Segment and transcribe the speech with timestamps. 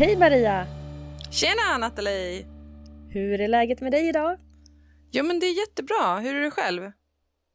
[0.00, 0.66] Hej Maria!
[1.30, 2.46] Tjena Nathalie!
[3.10, 4.38] Hur är läget med dig idag?
[5.10, 6.18] Jo men det är jättebra.
[6.18, 6.92] Hur är det själv?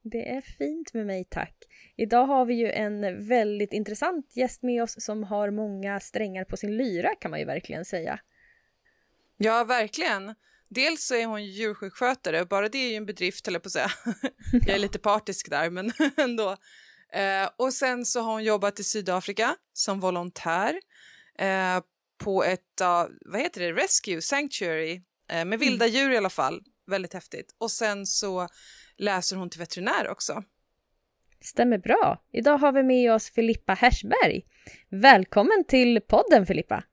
[0.03, 1.55] Det är fint med mig tack.
[1.95, 6.57] Idag har vi ju en väldigt intressant gäst med oss som har många strängar på
[6.57, 8.19] sin lyra kan man ju verkligen säga.
[9.37, 10.35] Ja, verkligen.
[10.69, 13.91] Dels så är hon djursjukskötare, bara det är ju en bedrift, eller på att säga.
[14.52, 16.57] Jag är lite partisk där, men ändå.
[17.13, 20.80] Eh, och sen så har hon jobbat i Sydafrika som volontär
[21.39, 21.80] eh,
[22.17, 25.95] på ett, uh, vad heter det, Rescue Sanctuary, eh, med vilda mm.
[25.95, 26.61] djur i alla fall.
[26.88, 27.55] Väldigt häftigt.
[27.58, 28.47] Och sen så
[28.97, 30.43] läser hon till veterinär också.
[31.41, 32.23] Stämmer bra.
[32.31, 34.45] Idag har vi med oss Filippa Hersberg.
[34.89, 36.83] Välkommen till podden Filippa.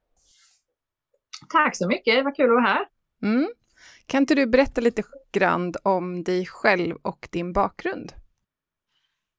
[1.49, 2.85] Tack så mycket, vad kul att vara här.
[3.23, 3.47] Mm.
[4.05, 8.13] Kan inte du berätta lite grann om dig själv och din bakgrund?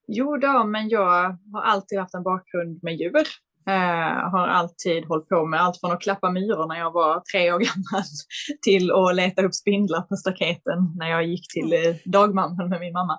[0.06, 3.26] Jo då, men jag har alltid haft en bakgrund med djur.
[3.70, 7.52] Uh, har alltid hållit på med allt från att klappa myror när jag var tre
[7.52, 8.04] år gammal
[8.62, 12.92] till att leta upp spindlar på staketen när jag gick till uh, dagmamman med min
[12.92, 13.18] mamma.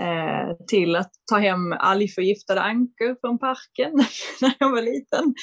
[0.00, 3.92] Uh, till att ta hem algförgiftade ankor från parken
[4.40, 5.34] när jag var liten.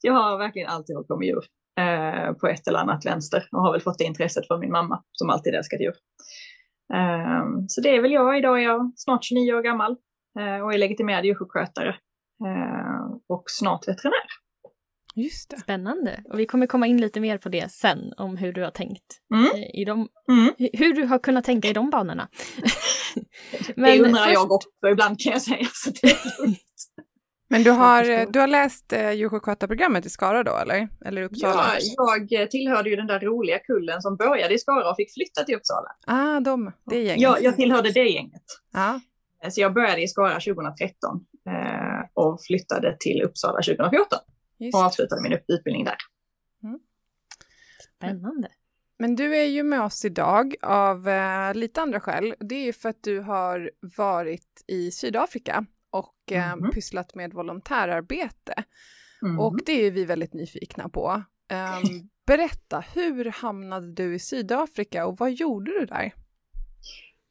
[0.00, 1.44] Jag har verkligen alltid hållit på med djur
[2.40, 5.30] på ett eller annat vänster och har väl fått det intresset från min mamma som
[5.30, 5.94] alltid älskat djur.
[7.68, 8.38] så det är väl jag.
[8.38, 9.96] Idag är jag snart 29 år gammal
[10.64, 12.09] och är legitimerad djursjukskötare Eh,
[13.28, 14.24] och snart veterinär.
[15.14, 15.60] Just det.
[15.60, 16.24] Spännande.
[16.24, 19.20] Och vi kommer komma in lite mer på det sen, om hur du har tänkt.
[19.34, 19.44] Mm.
[19.44, 20.54] Eh, I de, mm.
[20.72, 22.28] Hur du har kunnat tänka i de banorna.
[23.76, 24.34] Men det undrar först...
[24.34, 25.66] jag också ibland kan jag säga.
[25.72, 26.16] Så det
[27.52, 30.88] Men du har, du har läst eh, djursjukskötarprogrammet i Skara då, eller?
[31.04, 31.64] Eller Uppsala?
[31.96, 35.44] Ja, jag tillhörde ju den där roliga kullen som började i Skara och fick flytta
[35.44, 35.88] till Uppsala.
[36.06, 37.22] Ah, de, det gänget.
[37.22, 38.42] Ja, jag tillhörde det gänget.
[38.74, 38.98] Ah.
[39.50, 41.89] Så jag började i Skara 2013 eh,
[42.20, 44.18] och flyttade till Uppsala 2014
[44.58, 44.74] Just.
[44.74, 45.96] och avslutade min utbildning där.
[46.62, 46.80] Mm.
[47.96, 48.48] Spännande.
[48.98, 52.34] Men du är ju med oss idag av eh, lite andra skäl.
[52.40, 56.70] Det är ju för att du har varit i Sydafrika och eh, mm.
[56.70, 58.54] pysslat med volontärarbete.
[59.22, 59.40] Mm.
[59.40, 61.22] Och det är vi väldigt nyfikna på.
[61.52, 66.14] Um, berätta, hur hamnade du i Sydafrika och vad gjorde du där?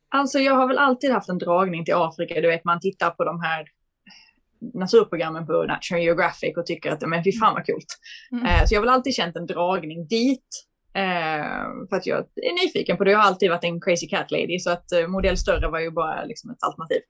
[0.09, 2.41] Alltså jag har väl alltid haft en dragning till Afrika.
[2.41, 3.67] Du vet, man tittar på de här
[4.73, 7.97] naturprogrammen på National Geographic och tycker att men fy fan vad coolt.
[8.31, 8.45] Mm.
[8.45, 10.65] Uh, så jag har väl alltid känt en dragning dit.
[10.97, 13.11] Uh, för att jag är nyfiken på det.
[13.11, 15.91] Jag har alltid varit en crazy cat lady så att uh, modell större var ju
[15.91, 17.01] bara liksom ett alternativ.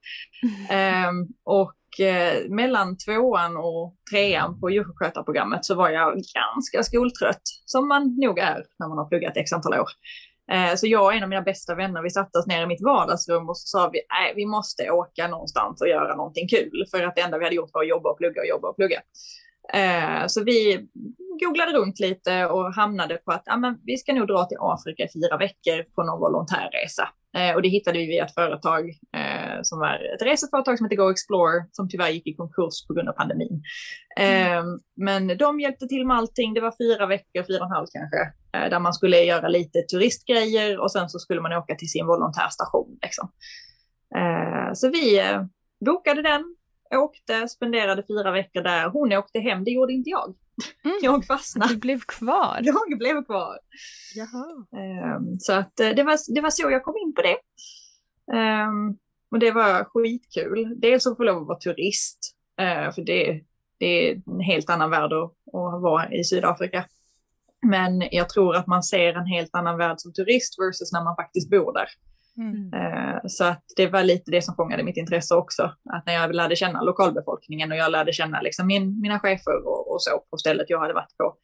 [0.71, 1.27] Mm.
[1.45, 1.75] och
[2.49, 8.63] mellan tvåan och trean på djursjukskötarprogrammet så var jag ganska skoltrött, som man nog är
[8.79, 9.89] när man har pluggat x antal år.
[10.51, 12.83] Eh, så jag och en av mina bästa vänner, vi satte oss ner i mitt
[12.83, 16.85] vardagsrum och så sa vi, nej, vi måste åka någonstans och göra någonting kul.
[16.91, 18.75] För att det enda vi hade gjort var att jobba och plugga och jobba och
[18.75, 19.01] plugga.
[19.73, 20.87] Eh, så vi
[21.39, 25.03] googlade runt lite och hamnade på att ja, men vi ska nog dra till Afrika
[25.03, 27.09] i fyra veckor på någon volontärresa.
[27.37, 30.95] Eh, och det hittade vi via ett företag eh, som var ett reseföretag som heter
[30.95, 33.63] Go Explore som tyvärr gick i konkurs på grund av pandemin.
[34.19, 34.79] Eh, mm.
[34.95, 36.53] Men de hjälpte till med allting.
[36.53, 38.17] Det var fyra veckor, fyra och en halv kanske,
[38.51, 42.99] där man skulle göra lite turistgrejer och sen så skulle man åka till sin volontärstation.
[43.01, 43.31] Liksom.
[44.15, 45.43] Eh, så vi eh,
[45.85, 46.55] bokade den,
[46.95, 48.89] åkte, spenderade fyra veckor där.
[48.89, 50.35] Hon åkte hem, det gjorde inte jag.
[50.85, 50.97] Mm.
[51.01, 51.73] Jag fastnade.
[51.73, 52.59] Du blev kvar?
[52.61, 53.59] Jag blev kvar.
[54.15, 54.45] Jaha.
[55.17, 57.37] Um, så att det var, det var så jag kom in på det.
[58.37, 58.97] Um,
[59.31, 60.79] och det var skitkul.
[60.79, 62.35] Dels att få lov att vara turist,
[62.95, 63.41] för det,
[63.77, 66.85] det är en helt annan värld att, att vara i Sydafrika.
[67.67, 71.15] Men jag tror att man ser en helt annan värld som turist versus när man
[71.15, 71.87] faktiskt bor där.
[72.39, 72.73] Mm.
[72.73, 75.63] Eh, så att det var lite det som fångade mitt intresse också.
[75.89, 79.91] Att när jag lärde känna lokalbefolkningen och jag lärde känna liksom min, mina chefer och,
[79.91, 81.35] och, så på stället jag hade varit på.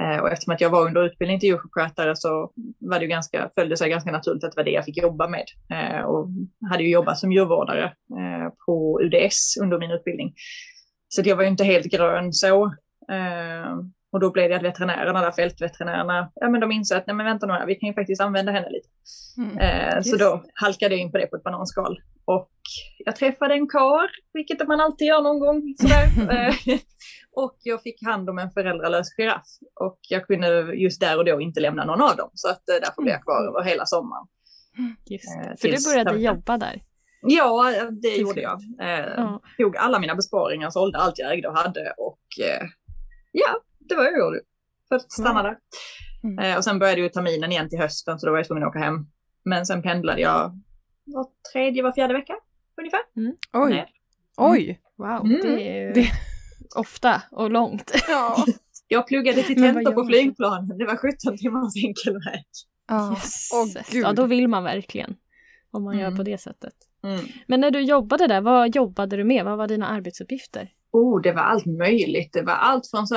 [0.00, 3.72] Eh, och eftersom att jag var under utbildning till djursjukskötare så var det ganska, följde
[3.72, 5.46] det sig ganska naturligt att det var det jag fick jobba med.
[5.70, 6.28] Eh, och
[6.70, 7.92] hade ju jobbat som djurvårdare
[8.66, 10.34] på UDS under min utbildning.
[11.08, 12.74] Så jag var ju inte helt grön så.
[14.12, 17.26] Och då blev det att veterinärerna, där fältveterinärerna, ja men de insåg att nej men
[17.26, 18.88] vänta nu vi kan ju faktiskt använda henne lite.
[19.38, 19.58] Mm.
[19.58, 22.00] Eh, så då halkade jag in på det på ett bananskal.
[22.24, 22.50] Och
[22.98, 26.06] jag träffade en kar, vilket man alltid gör någon gång sådär.
[26.66, 26.78] Eh,
[27.36, 29.46] och jag fick hand om en föräldralös giraff.
[29.80, 32.30] Och jag kunde just där och då inte lämna någon av dem.
[32.34, 33.48] Så att eh, därför blev jag kvar mm.
[33.48, 34.26] över hela sommaren.
[34.78, 36.82] Eh, För du började jobba där?
[37.20, 38.60] Ja, det gjorde jag.
[38.80, 39.40] Eh, ja.
[39.58, 42.66] Tog alla mina besparingar, sålde allt jag ägde och hade och eh,
[43.32, 44.40] ja, det var jag gjorde.
[44.88, 45.58] För att stanna där.
[46.24, 46.38] Mm.
[46.38, 48.70] Eh, och sen började ju terminen igen till hösten så då var jag tvungen att
[48.70, 49.06] åka hem.
[49.44, 50.60] Men sen pendlade jag
[51.04, 52.34] var tredje, var fjärde vecka
[52.76, 53.00] ungefär.
[53.16, 53.36] Mm.
[53.52, 53.72] Oj!
[53.72, 53.86] Mm.
[54.36, 54.80] Oj!
[54.96, 55.40] Wow, mm.
[55.42, 56.10] det är ju det...
[56.74, 57.92] ofta och långt.
[58.08, 58.44] Ja.
[58.88, 60.78] jag pluggade till tenta på flygplanen.
[60.78, 62.44] Det var 17 timmars enkel väg.
[62.90, 63.12] Oh.
[63.12, 63.50] Yes.
[63.52, 65.16] Oh, ja, då vill man verkligen.
[65.70, 66.16] Om man gör mm.
[66.16, 66.74] på det sättet.
[67.02, 67.20] Mm.
[67.46, 69.44] Men när du jobbade där, vad jobbade du med?
[69.44, 70.70] Vad var dina arbetsuppgifter?
[70.96, 72.32] Oh, det var allt möjligt.
[72.32, 73.16] Det var allt från så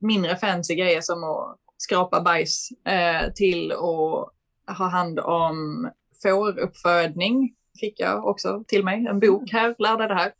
[0.00, 5.90] mindre fancy grejer som att skrapa bajs eh, till att ha hand om
[6.22, 7.54] fåruppfödning.
[7.80, 10.32] Fick jag också till mig en bok här, lärde det här.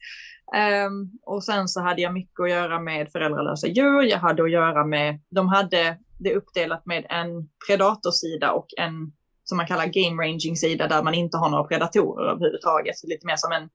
[0.87, 4.03] Um, och sen så hade jag mycket att göra med föräldralösa djur.
[4.03, 9.13] Jag hade att göra med, de hade det uppdelat med en predatorsida och en
[9.45, 12.99] som man kallar game ranging sida där man inte har några predatorer överhuvudtaget.
[12.99, 13.69] Så lite mer som en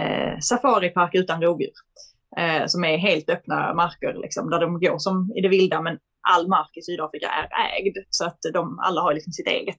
[0.00, 1.70] eh, safaripark utan rovdjur.
[2.38, 5.98] Eh, som är helt öppna marker liksom, där de går som i det vilda men
[6.28, 9.76] all mark i Sydafrika är ägd så att de alla har liksom sitt eget.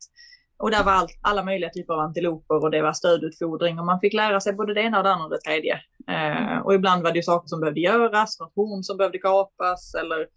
[0.60, 4.00] Och där var all, alla möjliga typer av antiloper och det var stödutfodring och man
[4.00, 5.80] fick lära sig både det ena och det andra och det tredje.
[6.10, 9.96] Eh, och ibland var det ju saker som behövde göras, något horn som behövde kapas
[9.96, 10.28] eller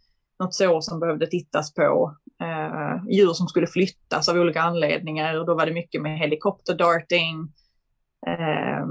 [0.40, 2.16] något sår som behövde tittas på.
[2.43, 7.49] Eh, djur som skulle flyttas av olika anledningar och då var det mycket med helikopterdarting.
[8.26, 8.87] Eh,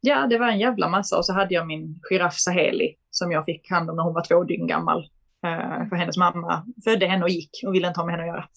[0.00, 3.44] ja, det var en jävla massa och så hade jag min giraff Saheli som jag
[3.44, 4.98] fick hand om när hon var två dygn gammal.
[5.46, 8.36] Eh, för hennes mamma födde henne och gick och ville inte ha med henne att
[8.36, 8.48] göra.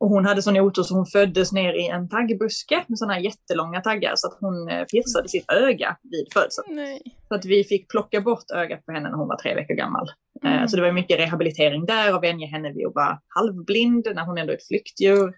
[0.00, 3.20] Och hon hade sån otur så hon föddes ner i en taggbuske med sådana här
[3.20, 7.00] jättelånga taggar så att hon eh, piercade sitt öga vid födseln.
[7.28, 10.08] Så att vi fick plocka bort ögat på henne när hon var tre veckor gammal.
[10.44, 10.68] Eh, mm.
[10.68, 14.38] Så det var mycket rehabilitering där och vänja henne vid att vara halvblind när hon
[14.38, 15.34] ändå är ett flyktdjur.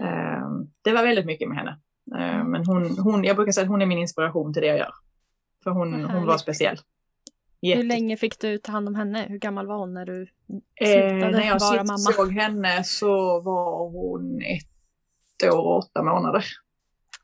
[0.00, 0.66] Mm.
[0.84, 1.78] Det var väldigt mycket med henne.
[2.44, 4.92] Men hon, hon, jag brukar säga att hon är min inspiration till det jag gör.
[5.64, 6.78] För hon, hon var speciell.
[7.60, 7.78] Jätte...
[7.80, 9.26] Hur länge fick du ta hand om henne?
[9.28, 10.26] Hur gammal var hon när du
[10.78, 11.98] slutade eh, När jag vara mamma?
[11.98, 16.44] såg henne så var hon ett år och åtta månader.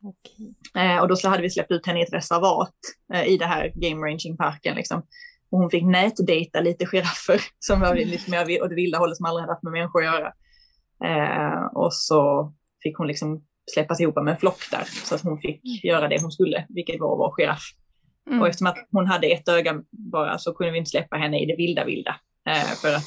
[0.03, 0.85] Okay.
[0.85, 2.75] Eh, och då hade vi släppt ut henne i ett reservat
[3.15, 5.03] eh, i det här game ranging parken liksom.
[5.51, 9.27] Och hon fick nätdejta lite giraffer som var lite mer åt det vilda hållet som
[9.27, 10.33] aldrig hade haft med människor att göra.
[11.05, 12.53] Eh, och så
[12.83, 15.79] fick hon liksom släppas ihop med en flock där så att hon fick mm.
[15.83, 17.63] göra det hon skulle, vilket var att vara giraff.
[18.27, 18.41] Mm.
[18.41, 21.47] Och eftersom att hon hade ett öga bara så kunde vi inte släppa henne i
[21.47, 22.17] det vilda vilda.
[22.49, 23.05] Eh, för att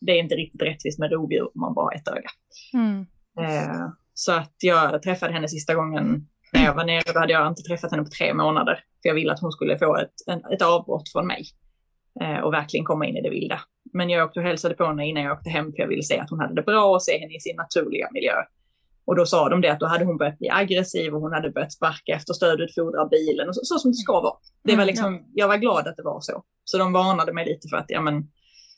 [0.00, 2.28] det är inte riktigt rättvist med rovdjur om man bara har ett öga.
[2.74, 3.06] Mm.
[3.40, 7.12] Eh, så att jag träffade henne sista gången när jag var nere.
[7.12, 8.74] Då hade jag inte träffat henne på tre månader.
[9.02, 11.44] För jag ville att hon skulle få ett, en, ett avbrott från mig.
[12.20, 13.60] Eh, och verkligen komma in i det vilda.
[13.92, 16.18] Men jag åkte och hälsade på henne innan jag åkte hem för jag ville se
[16.18, 18.34] att hon hade det bra och se henne i sin naturliga miljö.
[19.08, 21.50] Och då sa de det att då hade hon börjat bli aggressiv och hon hade
[21.50, 24.34] börjat sparka efter stödutfodra bilen och så, så som det ska vara.
[24.64, 26.42] Det var mm, liksom, jag var glad att det var så.
[26.64, 28.28] Så de varnade mig lite för att, ja men,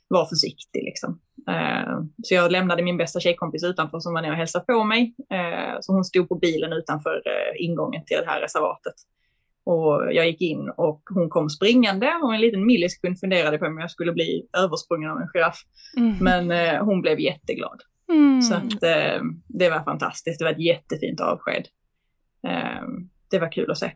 [0.08, 1.20] var försiktig liksom.
[1.50, 5.14] Uh, så jag lämnade min bästa tjejkompis utanför som var nere och hälsade på mig.
[5.34, 8.94] Uh, så hon stod på bilen utanför uh, ingången till det här reservatet.
[9.64, 13.78] Och jag gick in och hon kom springande och en liten millisekund funderade på om
[13.78, 15.58] jag skulle bli översprungen av en giraff.
[15.96, 16.16] Mm.
[16.20, 17.80] Men hon blev jätteglad.
[18.10, 18.42] Mm.
[18.42, 20.38] Så att, eh, det var fantastiskt.
[20.38, 21.66] Det var ett jättefint avsked.
[22.48, 22.82] Eh,
[23.30, 23.92] det var kul att se.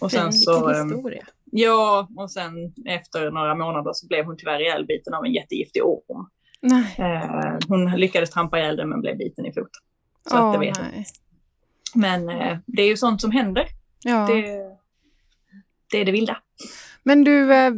[0.00, 1.26] Och sen så, eh, historia.
[1.44, 6.26] Ja, och sen efter några månader så blev hon tyvärr ihjälbiten av en jättegiftig orm.
[6.98, 9.82] Eh, hon lyckades trampa ihjäl den men blev biten i foten.
[10.28, 11.06] Så oh, att det vet nej.
[11.94, 13.66] Men eh, det är ju sånt som händer.
[14.04, 14.26] Ja.
[14.26, 14.42] Det,
[15.90, 16.36] det är det vilda.
[17.02, 17.72] Men du, eh,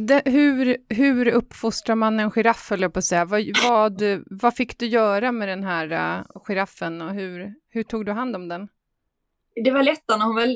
[0.00, 3.24] det, hur, hur uppfostrar man en giraff, höll jag på att säga.
[3.24, 8.06] Vad, vad, vad fick du göra med den här uh, giraffen och hur, hur tog
[8.06, 8.68] du hand om den?
[9.64, 10.46] Det var lättare när hon var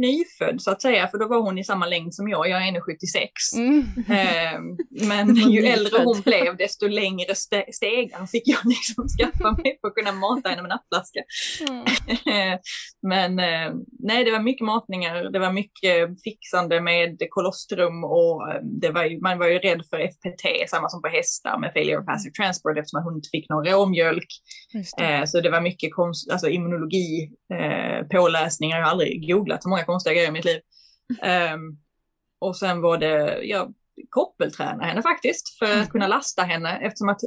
[0.00, 2.72] nyfödd så att säga, för då var hon i samma längd som jag, jag är
[2.72, 2.78] 1,76.
[3.56, 3.80] Mm.
[4.08, 4.60] Eh,
[5.08, 9.88] men ju äldre hon blev, desto längre ste stegar fick jag liksom skaffa mig för
[9.88, 11.20] att kunna mata henne med nappflaska.
[11.68, 11.84] Mm.
[13.02, 18.42] men eh, nej, det var mycket matningar, det var mycket fixande med kolostrum och
[18.80, 21.98] det var ju, man var ju rädd för FPT, samma som på hästar med failure
[21.98, 24.28] of passive transport eftersom hon inte fick någon råmjölk.
[25.00, 28.78] Eh, så det var mycket konst, alltså immunologi eh, påläsningar.
[28.78, 30.60] Jag har aldrig googlat så många konstiga grejer i mitt liv.
[31.54, 31.78] Um,
[32.38, 33.74] och sen var det, jag
[34.10, 37.20] koppeltränade henne faktiskt för att kunna lasta henne eftersom att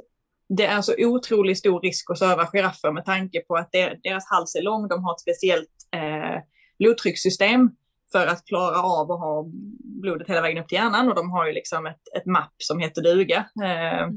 [0.50, 3.72] det är så otroligt stor risk att söva giraffer med tanke på att
[4.03, 4.88] deras hals är lång.
[4.88, 6.41] De har ett speciellt eh,
[6.79, 7.72] blodtryckssystem
[8.12, 9.46] för att klara av att ha
[10.01, 12.79] blodet hela vägen upp till hjärnan och de har ju liksom ett, ett mapp som
[12.79, 13.46] heter duga.
[13.63, 14.08] Eh,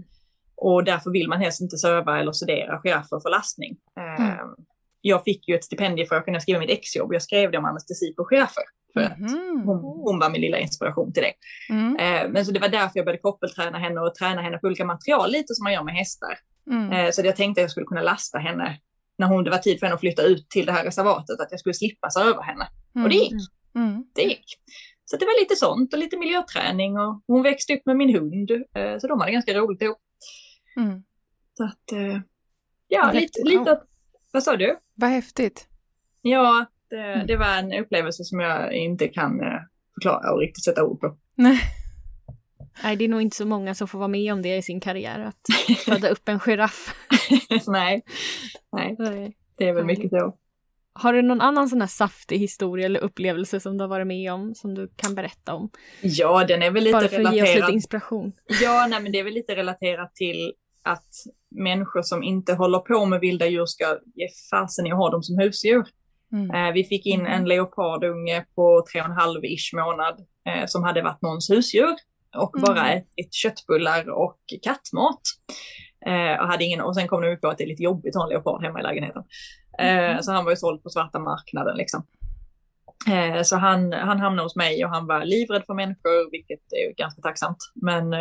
[0.56, 3.76] och därför vill man helst inte söva eller sedera giraffer för lastning.
[3.96, 4.54] Eh, mm
[5.02, 7.14] jag fick ju ett stipendium för att kunna skriva mitt exjobb.
[7.14, 8.64] Jag skrev det om anestesi på chefer.
[8.92, 9.62] För att mm.
[9.66, 11.34] hon, hon, var min lilla inspiration till det.
[11.74, 11.96] Mm.
[11.96, 14.84] Eh, men så det var därför jag började koppelträna henne och träna henne på olika
[14.84, 16.38] material, lite som man gör med hästar.
[16.70, 16.92] Mm.
[16.92, 18.78] Eh, så jag tänkte att jag skulle kunna lasta henne
[19.18, 21.48] när hon, det var tid för henne att flytta ut till det här reservatet, att
[21.50, 22.68] jag skulle slippa över henne.
[23.04, 23.32] Och det gick.
[23.74, 23.88] Mm.
[23.88, 24.04] Mm.
[24.14, 24.44] Det gick.
[25.04, 28.50] Så det var lite sånt och lite miljöträning och hon växte upp med min hund.
[28.50, 29.98] Eh, så de hade ganska roligt ihop.
[30.76, 31.02] Mm.
[31.56, 32.20] Så att, eh,
[32.88, 33.84] ja, lite, lite att
[34.32, 34.78] vad sa du?
[34.94, 35.68] Vad häftigt.
[36.22, 37.26] Ja, det, mm.
[37.26, 39.60] det, var en upplevelse som jag inte kan eh,
[39.94, 41.16] förklara och riktigt sätta ord på.
[41.34, 41.60] Nej.
[42.82, 44.80] Nej, det är nog inte så många som får vara med om det i sin
[44.80, 45.40] karriär, att
[45.84, 46.94] föda upp en giraff.
[47.66, 48.02] Nej.
[48.72, 48.96] Nej,
[49.58, 50.36] det är väl mycket så.
[50.94, 54.32] Har du någon annan sån här saftig historia eller upplevelse som du har varit med
[54.32, 55.70] om som du kan berätta om?
[56.02, 57.24] Ja, den är väl lite relaterad.
[57.24, 58.32] Bara för att ge oss lite inspiration.
[58.62, 61.08] Ja, nej, men det är väl lite relaterat till att
[61.50, 65.22] människor som inte håller på med vilda djur ska ge fasen i att ha dem
[65.22, 65.84] som husdjur.
[66.32, 66.50] Mm.
[66.50, 67.46] Eh, vi fick in en mm.
[67.46, 71.96] leopardunge på tre och en halv ish månad eh, som hade varit någons husdjur
[72.36, 72.64] och mm.
[72.66, 75.20] bara ätit köttbullar och kattmat.
[76.06, 78.22] Eh, och, hade ingen, och sen kom de på att det är lite jobbigt att
[78.22, 79.22] ha en leopard hemma i lägenheten.
[79.78, 80.22] Mm.
[80.22, 82.06] Så han var ju såld på svarta marknaden liksom.
[83.44, 87.22] Så han, han hamnade hos mig och han var livrädd för människor, vilket är ganska
[87.22, 87.56] tacksamt.
[87.74, 88.14] Men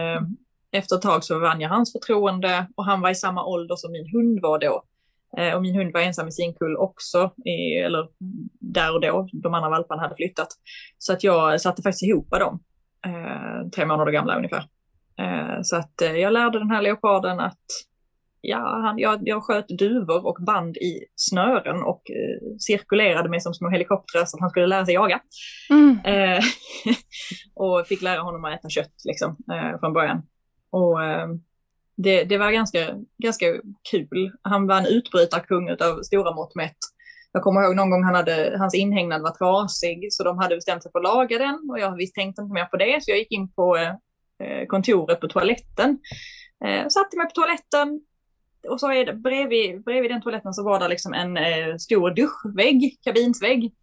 [0.72, 3.92] efter ett tag så vann jag hans förtroende och han var i samma ålder som
[3.92, 4.84] min hund var då.
[5.38, 8.08] Eh, och min hund var ensam i sin kull också, i, eller
[8.60, 10.48] där och då, de andra valparna hade flyttat.
[10.98, 12.60] Så att jag satte faktiskt ihop dem,
[13.06, 14.64] eh, tre månader gamla ungefär.
[15.20, 17.66] Eh, så att eh, jag lärde den här leoparden att
[18.42, 23.54] ja, han, jag, jag sköt duvor och band i snören och eh, cirkulerade med som
[23.54, 25.20] små helikoptrar så att han skulle lära sig jaga.
[25.70, 26.00] Mm.
[26.06, 26.44] Eh,
[27.56, 30.22] och fick lära honom att äta kött liksom, eh, från början.
[30.72, 31.28] Och eh,
[31.96, 33.46] det, det, var ganska, ganska
[33.92, 34.32] kul.
[34.42, 36.78] Han var en utbrytarkung av stora mått mätt.
[37.32, 40.84] Jag kommer ihåg någon gång han hade, hans inhägnad var trasig så de hade bestämt
[40.84, 43.18] sig för att laga den och jag visst tänkte inte mer på det så jag
[43.18, 43.90] gick in på eh,
[44.44, 46.00] eh kontoret på toaletten.
[46.66, 48.02] Eh, satte mig på toaletten
[48.70, 52.10] och så är det, bredvid, bredvid den toaletten så var det liksom en eh, stor
[52.12, 53.74] duschvägg, kabinsvägg.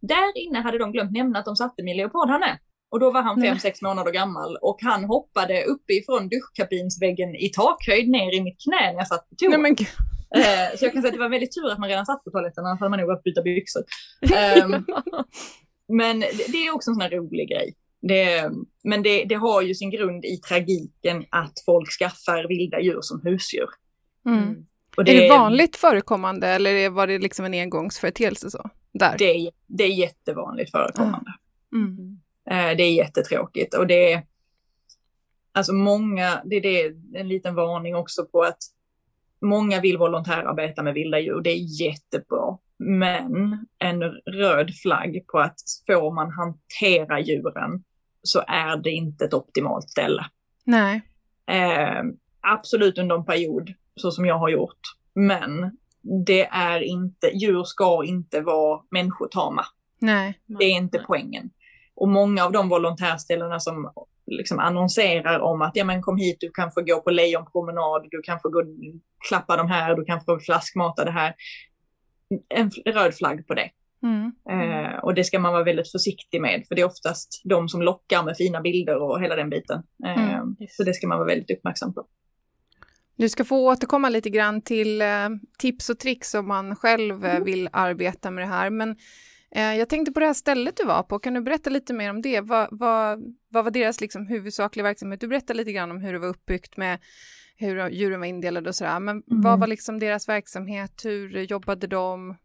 [0.00, 2.58] Där inne hade de glömt nämna att de satte min leopardhanne.
[2.92, 8.08] Och då var han fem, sex månader gammal och han hoppade uppifrån duschkabinsväggen i takhöjd
[8.08, 9.56] ner i mitt knä när jag satt på toa.
[9.56, 9.70] Nej,
[10.36, 12.30] eh, så jag kan säga att det var väldigt tur att man redan satt på
[12.30, 13.82] toaletten, annars hade man nog behövt byta byxor.
[14.64, 14.86] Um,
[15.98, 17.74] men det, det, är också en sån här rolig grej.
[18.08, 18.50] Det,
[18.84, 23.20] men det, det, har ju sin grund i tragiken att folk skaffar vilda djur som
[23.24, 23.68] husdjur.
[24.26, 24.38] Mm.
[24.38, 24.64] mm.
[24.96, 28.70] Är det vanligt förekommande eller var det liksom en engångsföreteelse så?
[28.92, 29.18] Där?
[29.18, 31.34] Det, det är jättevanligt förekommande.
[31.74, 31.98] Mm.
[31.98, 34.22] Eh, det är jättetråkigt och det är
[35.52, 38.58] alltså många, det är det, en liten varning också på att
[39.40, 41.40] många vill volontärarbeta med vilda djur.
[41.40, 42.58] Det är jättebra.
[42.78, 47.84] Men en röd flagg på att får man hantera djuren
[48.22, 50.24] så är det inte ett optimalt ställe.
[50.64, 51.02] Nej.
[51.46, 52.02] Eh,
[52.40, 54.80] absolut under en period, så som jag har gjort.
[55.14, 55.76] Men
[56.26, 59.64] det är inte, djur ska inte vara människotama.
[59.98, 60.40] Nej.
[60.46, 61.50] Det är inte poängen.
[61.96, 63.92] Och många av de volontärställena som
[64.26, 68.22] liksom annonserar om att ja, men kom hit, du kan få gå på lejonpromenad, du
[68.22, 68.62] kan få gå
[69.28, 71.34] klappa de här, du kan få flaskmata det här.
[72.48, 73.70] En röd flagg på det.
[74.02, 74.32] Mm.
[74.50, 77.82] Eh, och det ska man vara väldigt försiktig med, för det är oftast de som
[77.82, 79.82] lockar med fina bilder och hela den biten.
[80.04, 80.56] Eh, mm.
[80.68, 82.06] Så det ska man vara väldigt uppmärksam på.
[83.16, 87.44] Du ska få återkomma lite grann till eh, tips och tricks om man själv eh,
[87.44, 88.70] vill arbeta med det här.
[88.70, 88.96] Men
[89.54, 92.22] jag tänkte på det här stället du var på, kan du berätta lite mer om
[92.22, 92.40] det?
[92.40, 95.20] Vad, vad, vad var deras liksom huvudsakliga verksamhet?
[95.20, 96.98] Du berättade lite grann om hur det var uppbyggt med
[97.56, 99.42] hur djuren var indelade och sådär, men mm.
[99.42, 101.00] vad var liksom deras verksamhet?
[101.04, 102.36] Hur jobbade de?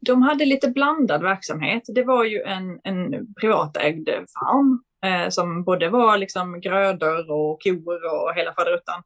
[0.00, 1.82] de hade lite blandad verksamhet.
[1.94, 8.04] Det var ju en, en privatägd farm eh, som både var liksom grödor och kor
[8.14, 9.02] och hela faderuttan.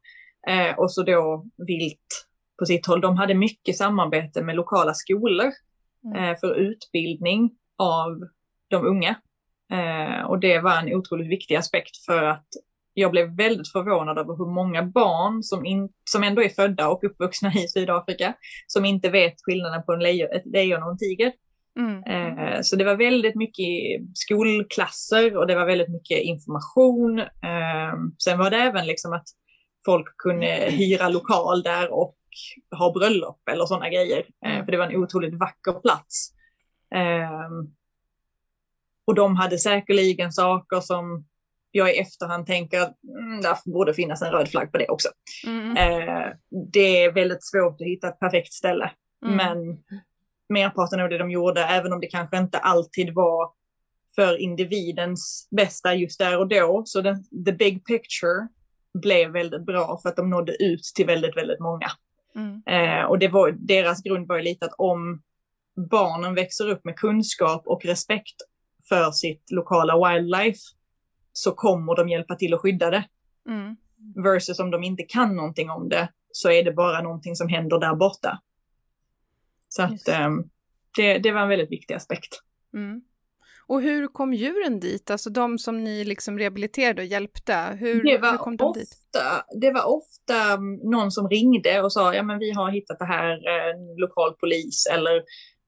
[0.47, 2.27] Eh, och så då vilt
[2.59, 3.01] på sitt håll.
[3.01, 5.51] De hade mycket samarbete med lokala skolor
[6.05, 6.23] mm.
[6.23, 8.21] eh, för utbildning av
[8.69, 9.15] de unga.
[9.73, 12.47] Eh, och det var en otroligt viktig aspekt för att
[12.93, 17.03] jag blev väldigt förvånad över hur många barn som, in, som ändå är födda och
[17.03, 18.33] uppvuxna i Sydafrika
[18.67, 21.31] som inte vet skillnaden på en lejon, ett lejon och en tiger.
[21.79, 22.03] Mm.
[22.03, 23.67] Eh, så det var väldigt mycket
[24.13, 27.19] skolklasser och det var väldigt mycket information.
[27.19, 27.93] Eh,
[28.23, 29.25] sen var det även liksom att
[29.85, 32.15] folk kunde hyra lokal där och
[32.77, 34.25] ha bröllop eller sådana grejer.
[34.45, 36.33] Eh, för det var en otroligt vacker plats.
[36.95, 37.75] Um,
[39.07, 41.25] och de hade säkerligen saker som
[41.71, 45.09] jag i efterhand tänker att mm, där borde finnas en röd flagg på det också.
[45.47, 45.77] Mm.
[45.77, 46.33] Eh,
[46.73, 48.91] det är väldigt svårt att hitta ett perfekt ställe.
[49.25, 49.37] Mm.
[49.37, 49.77] Men
[50.49, 53.51] merparten av det de gjorde, även om det kanske inte alltid var
[54.15, 58.47] för individens bästa just där och då, så den, the big picture
[58.93, 61.91] blev väldigt bra för att de nådde ut till väldigt, väldigt många.
[62.35, 62.61] Mm.
[62.65, 65.21] Eh, och det var, deras grund var ju lite att om
[65.89, 68.35] barnen växer upp med kunskap och respekt
[68.89, 70.59] för sitt lokala wildlife
[71.33, 73.03] så kommer de hjälpa till att skydda det.
[73.47, 73.75] Mm.
[74.23, 77.79] Versus om de inte kan någonting om det så är det bara någonting som händer
[77.79, 78.41] där borta.
[79.69, 80.49] Så att um,
[80.95, 82.39] det, det var en väldigt viktig aspekt.
[82.73, 83.01] Mm.
[83.67, 85.11] Och hur kom djuren dit?
[85.11, 88.79] Alltså de som ni liksom rehabiliterade och hjälpte, hur, det var hur kom de ofta,
[88.79, 88.95] dit?
[89.61, 93.05] Det var ofta mm, någon som ringde och sa, ja men vi har hittat det
[93.05, 95.15] här, eh, lokal polis eller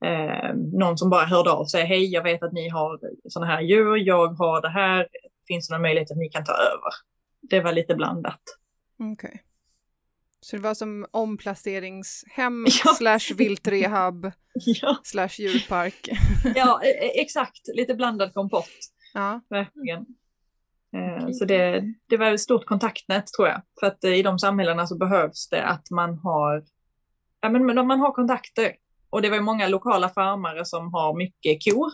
[0.06, 3.62] eh, någon som bara hörde av sig, hej jag vet att ni har sådana här
[3.62, 5.08] djur, jag har det här,
[5.48, 6.94] finns det någon möjlighet att ni kan ta över?
[7.42, 8.42] Det var lite blandat.
[9.00, 9.14] Okej.
[9.14, 9.40] Okay.
[10.44, 12.94] Så det var som omplaceringshem ja.
[12.94, 14.98] slash viltrehab ja.
[15.04, 16.10] slash djurpark.
[16.56, 17.62] ja, e, e, exakt.
[17.76, 18.70] Lite blandad kompott.
[19.14, 19.42] Ja.
[19.50, 20.06] Verkligen.
[20.96, 21.34] Eh, okay.
[21.34, 23.62] Så det, det var ett stort kontaktnät tror jag.
[23.80, 26.64] För att i de samhällena så behövs det att man har,
[27.42, 28.72] ja, men man har kontakter.
[29.10, 31.92] Och det var ju många lokala farmare som har mycket kor.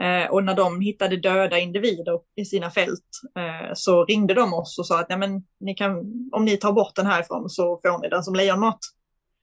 [0.00, 4.78] Eh, och när de hittade döda individer i sina fält eh, så ringde de oss
[4.78, 5.90] och sa att men, ni kan,
[6.32, 8.78] om ni tar bort den härifrån så får ni den som lejonmat.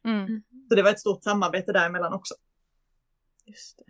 [0.06, 0.42] Mm.
[0.70, 2.34] Så det var ett stort samarbete däremellan också.
[3.46, 3.84] Just det.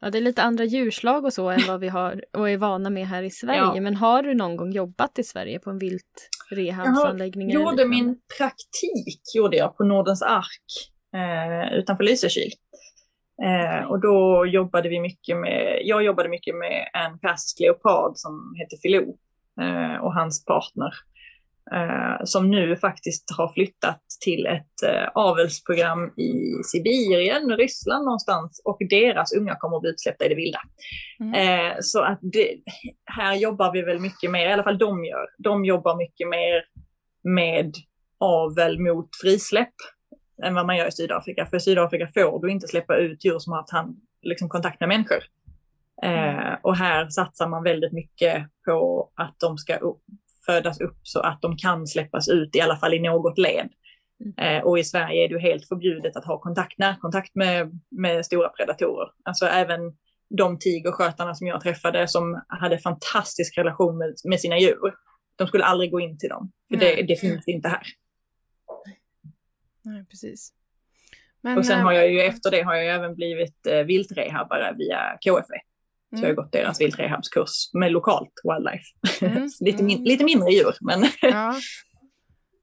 [0.00, 2.90] Ja, det är lite andra djurslag och så än vad vi har och är vana
[2.90, 3.58] med här i Sverige.
[3.58, 3.80] Ja.
[3.80, 7.50] Men har du någon gång jobbat i Sverige på en vilt rehabsanläggning?
[7.50, 12.52] Jag gjorde min praktik gjorde jag på Nordens ark eh, utanför Lysekil.
[13.42, 18.54] Eh, och då jobbade vi mycket med, jag jobbade mycket med en persisk leopard som
[18.58, 19.16] heter Filou
[19.60, 20.92] eh, och hans partner.
[21.72, 28.78] Eh, som nu faktiskt har flyttat till ett eh, avelsprogram i Sibirien, Ryssland någonstans och
[28.90, 30.60] deras unga kommer att bli utsläppta i det vilda.
[31.20, 31.34] Mm.
[31.34, 32.56] Eh, så att det,
[33.04, 36.64] här jobbar vi väl mycket mer, i alla fall de gör, de jobbar mycket mer
[37.22, 37.74] med
[38.18, 39.74] avel mot frisläpp
[40.42, 41.46] än vad man gör i Sydafrika.
[41.46, 44.80] För i Sydafrika får du inte släppa ut djur som har haft hand, liksom kontakt
[44.80, 45.22] med människor.
[46.02, 46.38] Mm.
[46.38, 50.02] Eh, och här satsar man väldigt mycket på att de ska upp,
[50.46, 53.68] födas upp så att de kan släppas ut, i alla fall i något led.
[54.24, 54.56] Mm.
[54.56, 58.48] Eh, och i Sverige är det helt förbjudet att ha kontakt, närkontakt med, med stora
[58.48, 59.08] predatorer.
[59.24, 59.80] Alltså även
[60.30, 64.94] de tigerskötarna som jag träffade som hade fantastisk relation med, med sina djur.
[65.36, 67.82] De skulle aldrig gå in till dem, för det, det finns inte här.
[69.88, 70.52] Nej, precis.
[71.40, 74.74] Men, och sen har jag ju eh, efter det har jag även blivit eh, viltrehabare
[74.78, 75.54] via KFV.
[76.10, 76.22] Så mm.
[76.22, 79.26] jag har gått deras viltrehabskurs med lokalt wildlife.
[79.26, 79.48] Mm.
[79.60, 80.04] lite, min, mm.
[80.04, 81.04] lite mindre djur, men...
[81.22, 81.54] ja.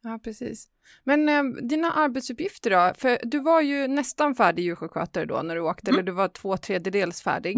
[0.04, 0.68] ja, precis.
[1.04, 2.94] Men eh, dina arbetsuppgifter då?
[2.98, 6.00] För du var ju nästan färdig djursjukskötare då när du åkte, mm.
[6.00, 7.58] eller du var två tredjedels färdig.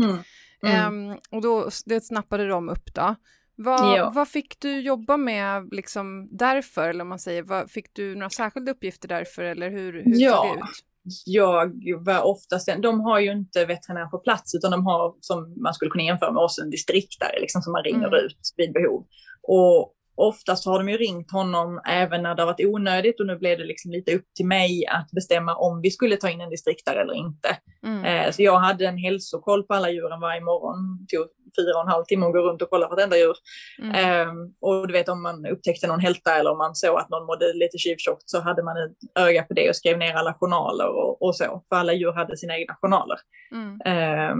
[0.61, 3.15] Um, och då det snappade de upp då.
[3.59, 4.11] Vad, ja.
[4.15, 8.29] vad fick du jobba med liksom därför, eller om man säger, vad, fick du några
[8.29, 10.35] särskilda uppgifter därför eller hur, hur ja.
[10.35, 10.83] såg det ut?
[11.25, 11.73] Jag
[12.05, 15.91] var oftast, de har ju inte veterinär på plats utan de har, som man skulle
[15.91, 18.25] kunna jämföra med oss, en distriktare liksom, som man ringer mm.
[18.25, 19.05] ut vid behov.
[19.43, 23.37] Och oftast har de ju ringt honom även när det har varit onödigt och nu
[23.37, 26.49] blev det liksom lite upp till mig att bestämma om vi skulle ta in en
[26.49, 27.57] distriktare eller inte.
[27.83, 28.05] Mm.
[28.05, 31.91] Eh, så jag hade en hälsokoll på alla djuren varje morgon, tog fyra och en
[31.91, 33.35] halv timme att gå runt och kolla vartenda djur.
[33.81, 33.95] Mm.
[33.95, 37.25] Eh, och du vet om man upptäckte någon hälta eller om man såg att någon
[37.25, 40.87] mådde lite tjuvtjockt så hade man ett öga på det och skrev ner alla journaler
[40.87, 43.17] och, och så, för alla djur hade sina egna journaler.
[43.51, 43.81] Mm.
[43.85, 44.35] Eh,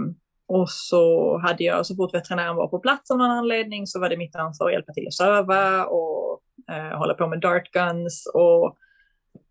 [0.48, 4.08] och så hade jag, så fort veterinären var på plats av någon anledning så var
[4.08, 6.40] det mitt ansvar att hjälpa till att söva och
[6.70, 8.76] eh, hålla på med dartguns och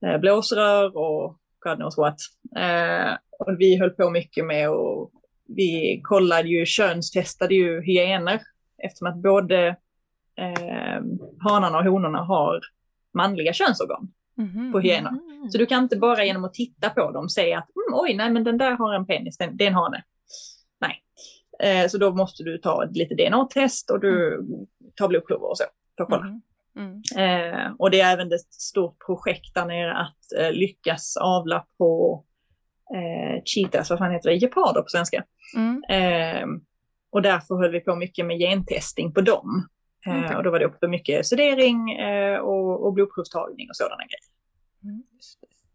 [0.05, 2.17] eh, blåsrör och God knows what.
[2.55, 5.11] Eh, och vi höll på mycket med och
[5.47, 8.41] vi kollade ju, könstestade ju hyener
[8.83, 9.67] eftersom att både
[10.35, 11.01] eh,
[11.39, 12.59] hanarna och honorna har
[13.13, 14.71] manliga könsorgan mm -hmm.
[14.71, 15.09] på hyenor.
[15.09, 15.49] Mm.
[15.49, 18.29] Så du kan inte bara genom att titta på dem säga att mm, oj, nej
[18.29, 20.03] men den där har en penis, den, det är en hane.
[20.81, 21.03] Nej.
[21.59, 24.65] Eh, så då måste du ta lite DNA-test och du mm.
[24.95, 25.63] tar blodprover och så
[25.97, 26.25] för att kolla.
[26.25, 26.41] Mm.
[26.77, 27.01] Mm.
[27.17, 32.23] Eh, och det är även ett stort projekt där nere att eh, lyckas avla på
[32.95, 35.23] eh, cheetahs, vad fan heter det, geparder på svenska.
[35.55, 35.83] Mm.
[35.89, 36.47] Eh,
[37.11, 39.67] och därför höll vi på mycket med gentesting på dem.
[40.07, 40.35] Eh, okay.
[40.35, 44.37] Och då var det också mycket sedering eh, och, och blodprovstagning och sådana grejer.
[44.83, 45.03] Mm.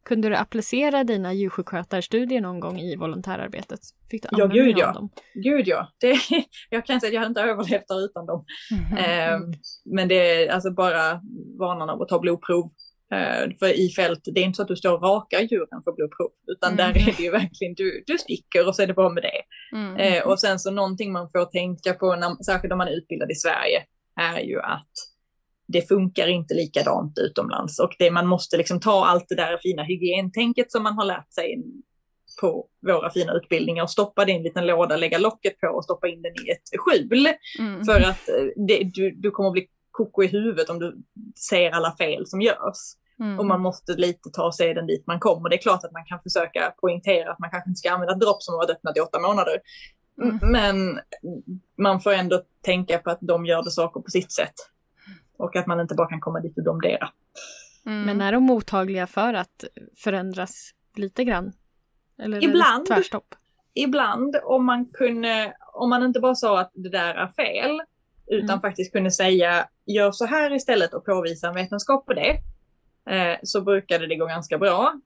[0.04, 3.80] Kunde du applicera dina djursjukskötarstudier någon gång i volontärarbetet?
[4.10, 4.92] Fick du ja, gud ja.
[4.92, 5.10] Dem?
[5.34, 5.88] Gud ja.
[6.00, 6.16] Det,
[6.70, 8.44] jag kan säga att jag hade inte överlevt där utan dem.
[8.70, 8.96] Mm.
[8.96, 9.40] Eh,
[9.84, 11.20] men det är alltså bara
[11.58, 12.70] vanan av att ta blodprov.
[13.12, 15.92] Eh, för i fält, det är inte så att du står och rakar djuren för
[15.92, 16.76] blodprov, utan mm.
[16.76, 19.42] där är det ju verkligen, du, du sticker och så är det bra med det.
[19.76, 19.96] Mm.
[19.96, 23.30] Eh, och sen så någonting man får tänka på, när, särskilt om man är utbildad
[23.30, 23.82] i Sverige,
[24.20, 24.92] är ju att
[25.68, 29.82] det funkar inte likadant utomlands och det, man måste liksom ta allt det där fina
[29.82, 31.62] hygientänket som man har lärt sig
[32.40, 35.84] på våra fina utbildningar och stoppa det i en liten låda, lägga locket på och
[35.84, 37.28] stoppa in den i ett skjul.
[37.58, 37.84] Mm.
[37.84, 41.02] För att eh, det, du, du kommer att bli koko i huvudet om du
[41.48, 43.01] ser alla fel som görs.
[43.22, 43.38] Mm.
[43.38, 45.48] Och man måste lite ta sig den dit man kommer.
[45.48, 48.42] Det är klart att man kan försöka poängtera att man kanske inte ska använda dropp
[48.42, 49.58] som har varit öppnat i åtta månader.
[50.22, 50.38] Mm.
[50.42, 51.00] Men
[51.78, 54.54] man får ändå tänka på att de gör det saker på sitt sätt.
[55.38, 57.08] Och att man inte bara kan komma dit och domdera.
[57.86, 58.02] Mm.
[58.02, 59.64] Men är de mottagliga för att
[59.96, 61.52] förändras lite grann?
[62.18, 63.34] Eller ibland, tvärstopp?
[63.74, 67.82] Ibland, om man, kunde, om man inte bara sa att det där är fel,
[68.26, 68.60] utan mm.
[68.60, 72.38] faktiskt kunde säga gör så här istället och påvisa en vetenskap på det,
[73.10, 75.00] eh, så brukade det gå ganska bra.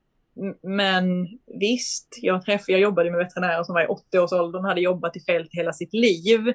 [0.62, 1.28] Men
[1.61, 5.20] visst, jag, träffade, jag jobbade med veterinärer som var i 80-årsåldern och hade jobbat i
[5.20, 6.52] fält hela sitt liv.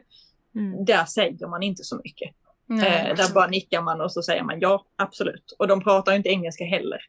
[0.55, 0.85] Mm.
[0.85, 2.31] Där säger man inte så mycket.
[2.71, 5.55] Eh, där bara nickar man och så säger man ja, absolut.
[5.59, 6.99] Och de pratar inte engelska heller.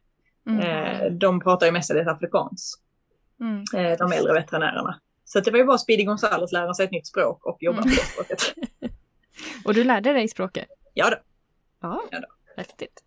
[0.49, 0.59] Mm.
[0.59, 2.79] Eh, de pratar ju mestadels afrikans.
[3.39, 3.63] Mm.
[3.75, 4.99] Eh, de äldre veterinärerna.
[5.25, 7.89] Så det var ju bara Speedy Gonzales lära sig ett nytt språk och jobba mm.
[7.89, 8.53] på det språket.
[9.65, 10.67] och du lärde dig språket?
[10.93, 11.17] Ja då.
[11.81, 12.27] Ja, ja då.
[12.57, 13.03] Häftigt.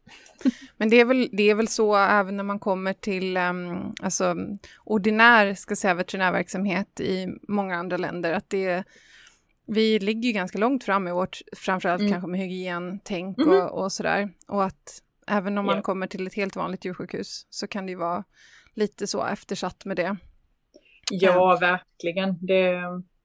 [0.76, 4.36] Men det är, väl, det är väl så även när man kommer till um, alltså,
[4.84, 8.84] ordinär ska säga, veterinärverksamhet i många andra länder, att det
[9.66, 12.12] vi ligger ju ganska långt fram i vårt, framförallt mm.
[12.12, 13.50] kanske med hygientänk mm.
[13.50, 14.28] och, och sådär.
[14.48, 15.82] Och att även om man ja.
[15.82, 18.24] kommer till ett helt vanligt djursjukhus så kan det ju vara
[18.74, 20.16] lite så eftersatt med det.
[21.10, 22.46] Ja, verkligen.
[22.46, 22.82] Det,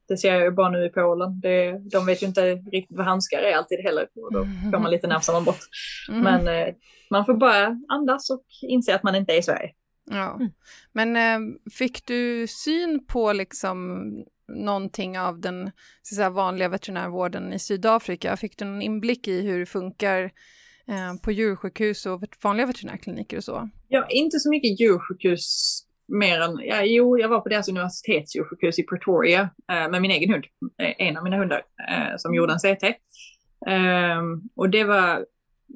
[0.08, 1.40] det ser jag ju bara nu i Polen.
[1.40, 4.02] Det, de vet ju inte riktigt vad handskar är alltid heller.
[4.02, 5.60] Och då får man lite nervsammanbrott.
[6.08, 6.22] Mm.
[6.22, 6.74] Men eh,
[7.10, 9.70] man får bara andas och inse att man inte är i Sverige.
[10.10, 10.52] Ja, mm.
[10.92, 14.08] men eh, fick du syn på liksom
[14.48, 15.70] någonting av den
[16.02, 18.36] så säga, vanliga veterinärvården i Sydafrika?
[18.36, 20.22] Fick du någon inblick i hur det funkar
[20.88, 23.70] eh, på djursjukhus och vanliga veterinärkliniker och så?
[23.88, 25.78] Ja, inte så mycket djursjukhus
[26.12, 29.40] mer än, ja, jo, jag var på deras universitetsdjursjukhus i Pretoria
[29.72, 30.44] eh, med min egen hund,
[30.82, 32.84] eh, en av mina hundar, eh, som gjorde en CT.
[33.66, 35.26] Ehm, och det var,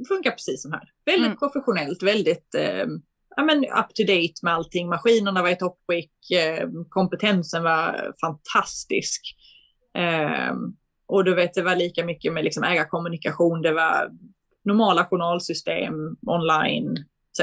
[0.09, 0.91] funkar precis som här.
[1.05, 1.39] Väldigt mm.
[1.39, 3.01] professionellt, väldigt ehm,
[3.37, 4.89] ja, men up to date med allting.
[4.89, 9.23] Maskinerna var i toppskick, eh, kompetensen var fantastisk.
[9.99, 10.55] Eh,
[11.09, 14.11] och du vet, det var lika mycket med liksom ägarkommunikation, det var
[14.65, 15.95] normala journalsystem
[16.27, 16.97] online.
[17.33, 17.43] Så.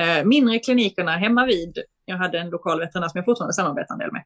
[0.00, 3.98] Eh, mindre klinikerna hemma vid, jag hade en lokal veterinär som jag fortfarande samarbetar en
[3.98, 4.24] del med,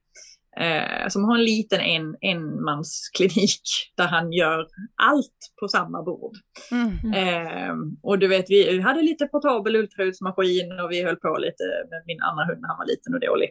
[0.60, 3.62] eh, som har en liten en, enmansklinik
[3.96, 4.66] där han gör
[5.02, 6.36] allt på samma bord.
[6.70, 7.14] Mm.
[7.14, 12.02] Eh, och du vet, vi hade lite portabel ultraljudsmaskin och vi höll på lite med
[12.06, 13.50] min andra hund när han var liten och dålig.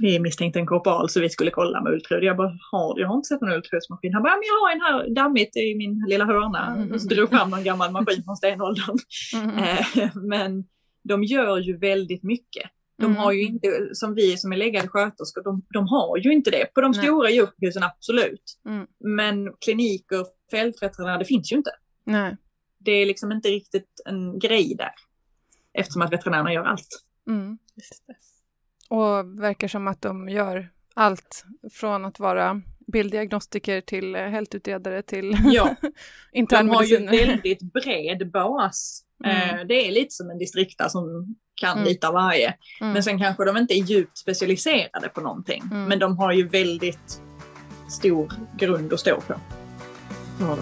[0.00, 2.28] Vi misstänkte en korpal så vi skulle kolla med ultraljud.
[2.28, 4.14] Jag bara, har, jag har inte sett någon ultraljudsmaskin.
[4.14, 6.74] Han bara, men jag har en här dammigt i min lilla hörna.
[6.76, 6.92] Mm.
[6.92, 8.98] Och så drog fram någon gammal maskin från stenåldern.
[9.34, 9.58] Mm.
[9.58, 10.64] Eh, men
[11.02, 12.70] de gör ju väldigt mycket.
[12.96, 13.16] De mm.
[13.16, 16.74] har ju inte, som vi som är läggade sköterskor, de, de har ju inte det.
[16.74, 17.06] På de Nej.
[17.06, 18.60] stora djursjukhusen absolut.
[18.66, 18.86] Mm.
[18.98, 21.70] Men kliniker, fältveterinärer, det finns ju inte.
[22.04, 22.36] Nej.
[22.78, 24.92] Det är liksom inte riktigt en grej där.
[25.72, 27.04] Eftersom att veterinärerna gör allt.
[27.26, 27.58] Mm.
[28.88, 35.76] Och verkar som att de gör allt från att vara bilddiagnostiker till hältutredare till ja.
[36.32, 37.00] internmediciner.
[37.00, 39.04] De har ju väldigt bred bas.
[39.24, 39.58] Mm.
[39.58, 41.84] Eh, det är lite som en distrikta som kan mm.
[41.84, 42.54] lite av varje.
[42.80, 42.92] Mm.
[42.92, 45.62] Men sen kanske de inte är djupt specialiserade på någonting.
[45.70, 45.84] Mm.
[45.84, 47.20] Men de har ju väldigt
[47.90, 49.34] stor grund att stå på.
[50.40, 50.56] Ja,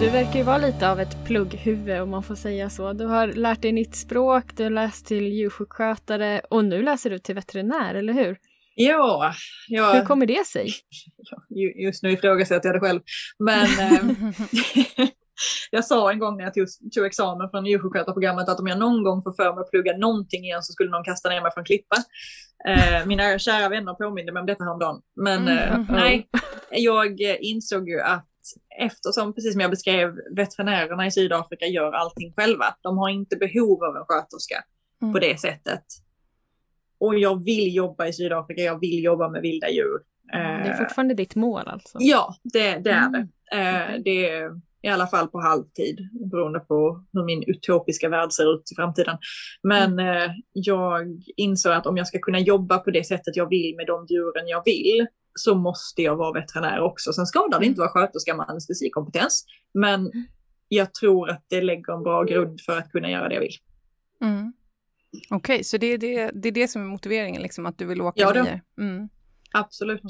[0.00, 2.92] Du verkar ju vara lite av ett plugghuvud om man får säga så.
[2.92, 7.18] Du har lärt dig nytt språk, du har läst till djursjukskötare och nu läser du
[7.18, 8.38] till veterinär, eller hur?
[8.82, 9.34] Ja,
[9.68, 9.92] ja.
[9.92, 10.72] Hur kommer det sig?
[11.84, 13.00] Just nu ifrågasätter jag det själv.
[13.38, 14.28] Men eh,
[15.70, 19.04] jag sa en gång när jag tog, tog examen från djursjukskötarprogrammet att om jag någon
[19.04, 21.64] gång får för mig att plugga någonting igen så skulle någon kasta ner mig från
[21.64, 21.96] klippa.
[22.68, 25.00] Eh, mina kära vänner påminde mig om detta häromdagen.
[25.16, 25.86] Men eh, mm.
[25.90, 26.28] nej,
[26.70, 28.26] jag insåg ju att
[28.78, 32.74] eftersom, precis som jag beskrev, veterinärerna i Sydafrika gör allting själva.
[32.82, 34.64] De har inte behov av en sköterska
[35.02, 35.12] mm.
[35.12, 35.84] på det sättet.
[37.00, 39.98] Och jag vill jobba i Sydafrika, jag vill jobba med vilda djur.
[40.32, 41.98] Det är fortfarande ditt mål alltså?
[42.00, 43.28] Ja, det, det är det.
[43.52, 44.02] Mm.
[44.02, 48.72] Det är i alla fall på halvtid, beroende på hur min utopiska värld ser ut
[48.72, 49.18] i framtiden.
[49.62, 50.30] Men mm.
[50.52, 54.06] jag insåg att om jag ska kunna jobba på det sättet jag vill med de
[54.06, 57.12] djuren jag vill, så måste jag vara veterinär också.
[57.12, 60.26] Sen skadar det inte vara sköterska med anestesikompetens, men mm.
[60.68, 63.56] jag tror att det lägger en bra grund för att kunna göra det jag vill.
[64.22, 64.52] Mm.
[65.30, 67.86] Okej, okay, så det är det, det är det som är motiveringen, liksom, att du
[67.86, 68.62] vill åka ja, ner?
[68.78, 69.08] Mm.
[69.52, 70.02] Absolut.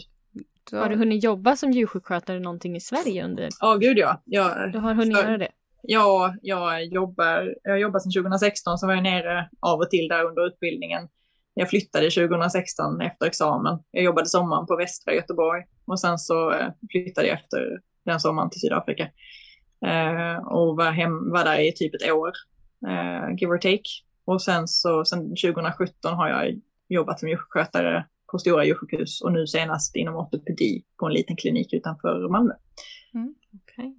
[0.71, 0.79] Så...
[0.79, 3.49] Har du hunnit jobba som djursjukskötare någonting i Sverige under?
[3.61, 4.23] Ja, oh, gud ja.
[4.25, 5.23] Jag, du har hunnit så...
[5.23, 5.49] göra det?
[5.83, 10.09] Ja, jag jobbar, jag har jobbat sedan 2016, så var jag nere av och till
[10.09, 11.09] där under utbildningen.
[11.55, 13.79] Jag flyttade 2016 efter examen.
[13.91, 18.51] Jag jobbade sommaren på västra Göteborg och sen så eh, flyttade jag efter den sommaren
[18.51, 19.03] till Sydafrika.
[19.87, 22.33] Eh, och var, hem, var där i typ ett år,
[22.89, 23.91] eh, give or take.
[24.31, 29.47] Och sen så sen 2017 har jag jobbat som djursjukskötare på stora djursjukhus och nu
[29.47, 32.55] senast inom ortopedi på en liten klinik utanför Malmö.
[33.15, 33.95] Mm, okay.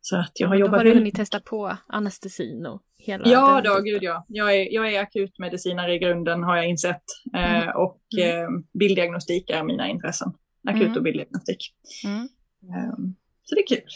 [0.00, 0.72] Så att jag har jobbat...
[0.72, 4.24] Då har du hunnit testa på anestesin och hela Ja, då, gud ja.
[4.28, 7.04] Jag är, jag är akutmedicinare i grunden har jag insett.
[7.34, 7.76] Eh, mm.
[7.76, 8.44] och mm.
[8.44, 10.32] Eh, bilddiagnostik är mina intressen.
[10.68, 10.96] Akut mm.
[10.96, 11.74] och bilddiagnostik.
[12.04, 12.96] Eh,
[13.42, 13.90] så det är kul.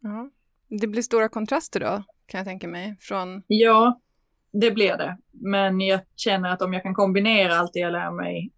[0.00, 0.30] Ja.
[0.68, 3.42] Det blir stora kontraster då, kan jag tänka mig, från...
[3.46, 4.00] Ja,
[4.60, 5.16] det blir det.
[5.32, 8.52] Men jag känner att om jag kan kombinera allt det jag lär mig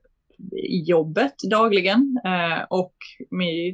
[0.52, 2.94] i jobbet dagligen eh, och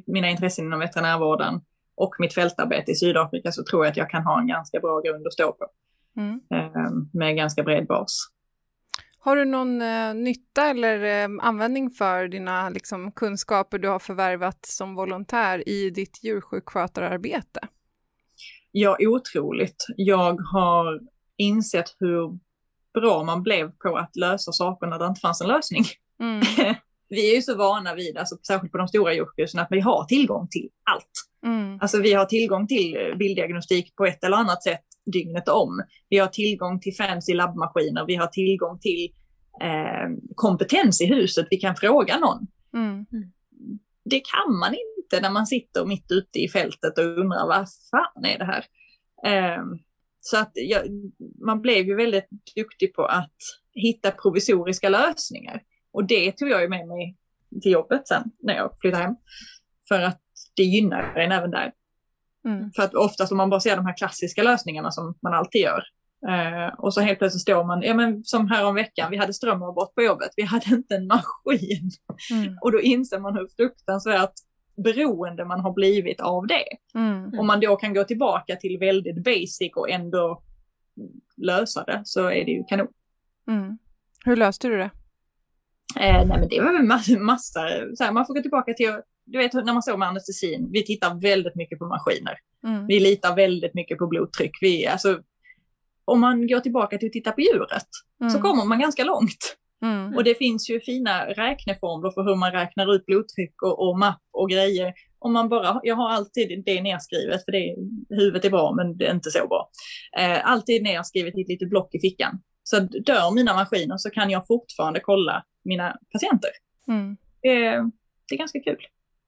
[0.06, 1.60] mina intressen inom veterinärvården
[1.96, 5.00] och mitt fältarbete i Sydafrika så tror jag att jag kan ha en ganska bra
[5.00, 5.66] grund att stå på.
[6.16, 6.40] Mm.
[6.50, 8.30] Eh, med ganska bred bas.
[9.18, 14.66] Har du någon eh, nytta eller eh, användning för dina liksom, kunskaper du har förvärvat
[14.66, 17.60] som volontär i ditt djursjukskötararbete?
[18.72, 19.86] Ja, otroligt.
[19.96, 21.00] Jag har
[21.36, 22.38] insett hur
[22.94, 25.84] bra man blev på att lösa saker när det inte fanns en lösning.
[26.20, 26.42] Mm.
[27.08, 30.04] vi är ju så vana vid, alltså, särskilt på de stora djursjukhusen, att vi har
[30.04, 31.10] tillgång till allt.
[31.46, 31.78] Mm.
[31.80, 35.82] Alltså vi har tillgång till bilddiagnostik på ett eller annat sätt dygnet om.
[36.08, 39.12] Vi har tillgång till fancy labbmaskiner, vi har tillgång till
[39.60, 42.46] eh, kompetens i huset, vi kan fråga någon.
[42.74, 43.06] Mm.
[44.04, 48.24] Det kan man inte när man sitter mitt ute i fältet och undrar vad fan
[48.24, 48.64] är det här?
[49.26, 49.62] Eh,
[50.26, 50.82] så att jag,
[51.44, 53.36] man blev ju väldigt duktig på att
[53.74, 55.62] hitta provisoriska lösningar.
[55.92, 57.16] Och det tog jag ju med mig
[57.62, 59.14] till jobbet sen när jag flyttade hem.
[59.88, 60.20] För att
[60.56, 61.72] det gynnar en även där.
[62.44, 62.72] Mm.
[62.72, 65.82] För att oftast om man bara ser de här klassiska lösningarna som man alltid gör.
[66.28, 69.34] Eh, och så helt plötsligt står man, ja men som här om veckan, vi hade
[69.34, 71.90] strömavbrott på jobbet, vi hade inte en maskin.
[72.30, 72.58] Mm.
[72.60, 74.32] Och då inser man hur fruktansvärt
[74.76, 76.98] beroende man har blivit av det.
[76.98, 77.38] Mm.
[77.38, 80.42] Om man då kan gå tillbaka till väldigt basic och ändå
[81.36, 82.88] lösa det så är det ju kanon.
[83.48, 83.78] Mm.
[84.24, 84.90] Hur löste du det?
[86.00, 87.60] Eh, nej men det var väl massa, massa
[87.96, 90.84] så här, man får gå tillbaka till, du vet när man står med anestesin, vi
[90.84, 92.38] tittar väldigt mycket på maskiner.
[92.66, 92.86] Mm.
[92.86, 94.58] Vi litar väldigt mycket på blodtryck.
[94.60, 95.20] Vi, alltså,
[96.04, 98.42] om man går tillbaka till att titta på djuret så mm.
[98.42, 99.56] kommer man ganska långt.
[99.82, 100.14] Mm.
[100.16, 104.22] Och det finns ju fina räkneformler för hur man räknar ut blodtryck och, och mapp
[104.32, 104.92] och grejer.
[105.18, 107.76] Om man bara, jag har alltid det nedskrivet, för det,
[108.08, 109.70] huvudet är bra men det är inte så bra.
[110.18, 112.42] Eh, alltid nedskrivet i ett litet block i fickan.
[112.62, 116.50] Så dör mina maskiner så kan jag fortfarande kolla mina patienter.
[116.88, 117.16] Mm.
[117.42, 117.86] Eh,
[118.28, 118.86] det är ganska kul.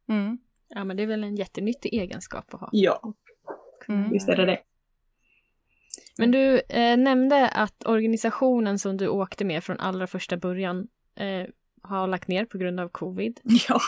[0.09, 0.39] Mm.
[0.69, 2.69] Ja men det är väl en jättenyttig egenskap att ha.
[2.73, 3.15] Ja,
[3.89, 4.11] mm.
[4.11, 4.59] visst är det det.
[6.19, 11.47] Men du eh, nämnde att organisationen som du åkte med från allra första början eh,
[11.83, 13.41] har lagt ner på grund av covid.
[13.69, 13.81] Ja.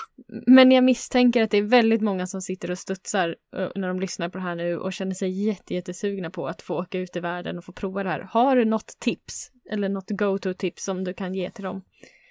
[0.47, 4.01] Men jag misstänker att det är väldigt många som sitter och studsar uh, när de
[4.01, 7.17] lyssnar på det här nu och känner sig jätte, jättesugna på att få åka ut
[7.17, 8.29] i världen och få prova det här.
[8.31, 11.83] Har du något tips eller något go-to-tips som du kan ge till dem?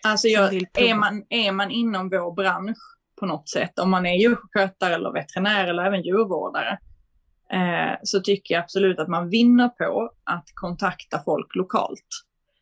[0.04, 2.78] Alltså jag, är, man, är man inom vår bransch
[3.20, 6.78] på något sätt, om man är djurskötare eller veterinär eller även djurvårdare,
[7.54, 12.08] eh, så tycker jag absolut att man vinner på att kontakta folk lokalt.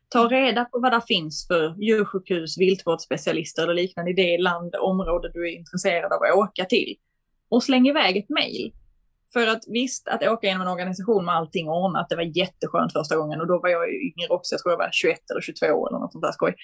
[0.08, 5.30] Ta reda på vad det finns för djursjukhus, viltvårdsspecialister eller liknande i det land, område
[5.34, 6.96] du är intresserad av att åka till.
[7.48, 8.72] Och släng iväg ett mejl.
[9.32, 13.16] För att visst, att åka genom en organisation med allting ordnat, det var jätteskönt första
[13.16, 15.98] gången och då var jag yngre också, jag tror jag var 21 eller 22 eller
[15.98, 16.54] något sånt där skoj.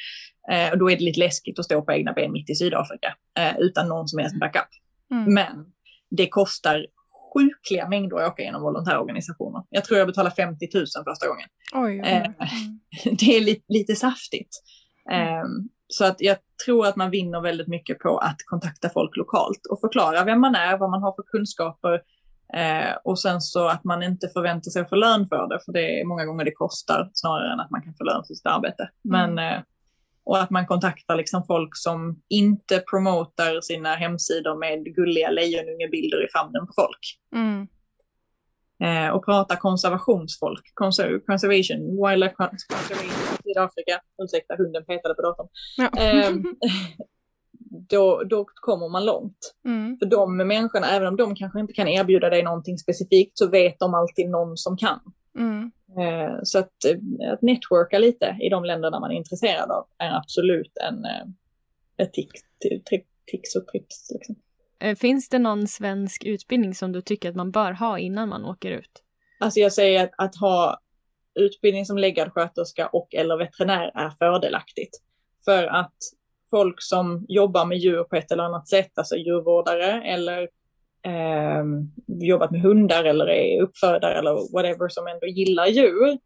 [0.52, 3.14] Eh, och då är det lite läskigt att stå på egna ben mitt i Sydafrika
[3.38, 4.68] eh, utan någon som helst backup.
[5.10, 5.34] Mm.
[5.34, 5.66] Men
[6.10, 6.86] det kostar
[7.34, 9.62] sjukliga mängder att åka genom volontärorganisationer.
[9.70, 11.48] Jag tror jag betalade 50 000 första gången.
[11.74, 12.10] Oj, oj, oj.
[12.10, 14.62] Eh, det är lite, lite saftigt.
[15.10, 15.68] Mm.
[15.88, 19.80] Så att jag tror att man vinner väldigt mycket på att kontakta folk lokalt och
[19.80, 21.94] förklara vem man är, vad man har för kunskaper
[22.54, 25.72] eh, och sen så att man inte förväntar sig att få lön för det, för
[25.72, 28.46] det är många gånger det kostar snarare än att man kan få lön för sitt
[28.46, 28.90] arbete.
[29.08, 29.34] Mm.
[29.34, 29.60] Men, eh,
[30.24, 36.28] och att man kontaktar liksom folk som inte promotar sina hemsidor med gulliga lejonungebilder i
[36.32, 37.18] famnen på folk.
[37.34, 37.68] Mm
[38.82, 44.00] eh, och prata konservationsfolk, conser conservation, wildlife conservation i Sydafrika.
[44.22, 45.48] Ursäkta, hunden petade på datorn.
[45.76, 45.88] Ja.
[46.02, 46.30] Eh,
[47.88, 49.54] då, då kommer man långt.
[49.64, 49.98] Mm.
[49.98, 53.78] För de människorna, även om de kanske inte kan erbjuda dig någonting specifikt, så vet
[53.78, 55.00] de alltid någon som kan.
[55.38, 55.70] Mm.
[55.98, 60.16] Eh, så att, eh, att networka lite i de länderna man är intresserad av är
[60.16, 61.26] absolut en, eh,
[61.96, 62.40] ett tics,
[63.26, 64.10] tics och trips.
[64.10, 64.36] Liksom.
[64.96, 68.70] Finns det någon svensk utbildning som du tycker att man bör ha innan man åker
[68.70, 69.02] ut?
[69.40, 70.78] Alltså jag säger att, att ha
[71.34, 75.02] utbildning som läggarsköterska och eller veterinär är fördelaktigt.
[75.44, 75.94] För att
[76.50, 80.48] folk som jobbar med djur på ett eller annat sätt, alltså djurvårdare eller
[81.04, 81.64] eh,
[82.06, 86.18] jobbat med hundar eller är uppfödare eller whatever som ändå gillar djur,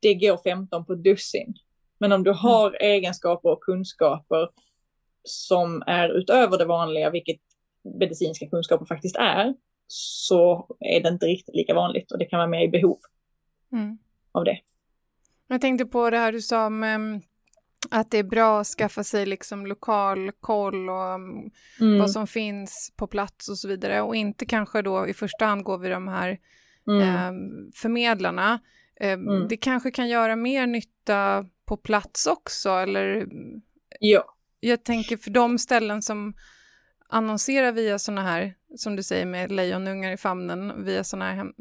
[0.00, 1.54] det går 15 på dussin.
[1.98, 2.78] Men om du har mm.
[2.80, 4.48] egenskaper och kunskaper
[5.22, 7.40] som är utöver det vanliga, vilket
[8.00, 9.54] medicinska kunskaper faktiskt är,
[9.86, 12.98] så är det inte riktigt lika vanligt och det kan vara mer i behov
[13.72, 13.98] mm.
[14.32, 14.58] av det.
[15.48, 17.20] Jag tänkte på det här du sa om um,
[17.90, 21.98] att det är bra att skaffa sig liksom lokal koll och um, mm.
[21.98, 25.64] vad som finns på plats och så vidare och inte kanske då i första hand
[25.64, 26.38] gå vid de här
[26.88, 27.28] mm.
[27.28, 28.60] um, förmedlarna.
[29.00, 29.48] Mm.
[29.48, 33.26] Det kanske kan göra mer nytta på plats också eller?
[34.00, 34.24] Ja.
[34.60, 36.34] Jag tänker för de ställen som
[37.08, 41.52] annonsera via sådana här, som du säger med lejonungar i famnen, via sådana här hem,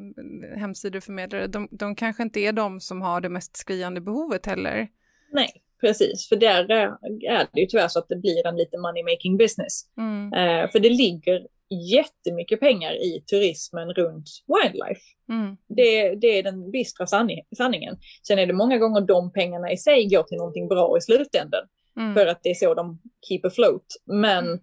[0.58, 4.88] hemsideförmedlare, de, de kanske inte är de som har det mest skriande behovet heller.
[5.32, 9.04] Nej, precis, för där är det ju tyvärr så att det blir en lite money
[9.04, 9.74] making business.
[9.98, 10.34] Mm.
[10.34, 11.48] Eh, för det ligger
[11.92, 15.02] jättemycket pengar i turismen runt wildlife.
[15.30, 15.58] Mm.
[15.68, 17.98] Det, det, är den bistra sanning, sanningen.
[18.28, 21.64] Sen är det många gånger de pengarna i sig går till någonting bra i slutändan.
[21.98, 22.14] Mm.
[22.14, 23.86] För att det är så de keep afloat.
[24.06, 24.60] Men mm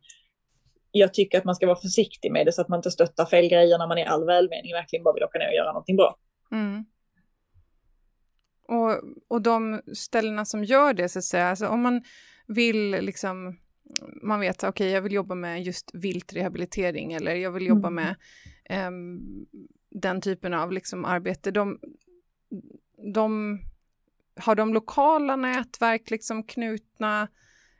[0.92, 3.48] jag tycker att man ska vara försiktig med det så att man inte stöttar fel
[3.48, 6.16] grejer när man i all välmening verkligen bara vill åka ner och göra någonting bra.
[6.52, 6.84] Mm.
[8.68, 12.02] Och, och de ställena som gör det, så att säga, alltså om man
[12.46, 13.56] vill liksom,
[14.22, 18.04] man vet, okej, okay, jag vill jobba med just viltrehabilitering eller jag vill jobba mm.
[18.04, 18.16] med
[18.88, 19.46] um,
[19.90, 21.78] den typen av liksom arbete, de,
[23.14, 23.58] de,
[24.36, 27.28] har de lokala nätverk liksom knutna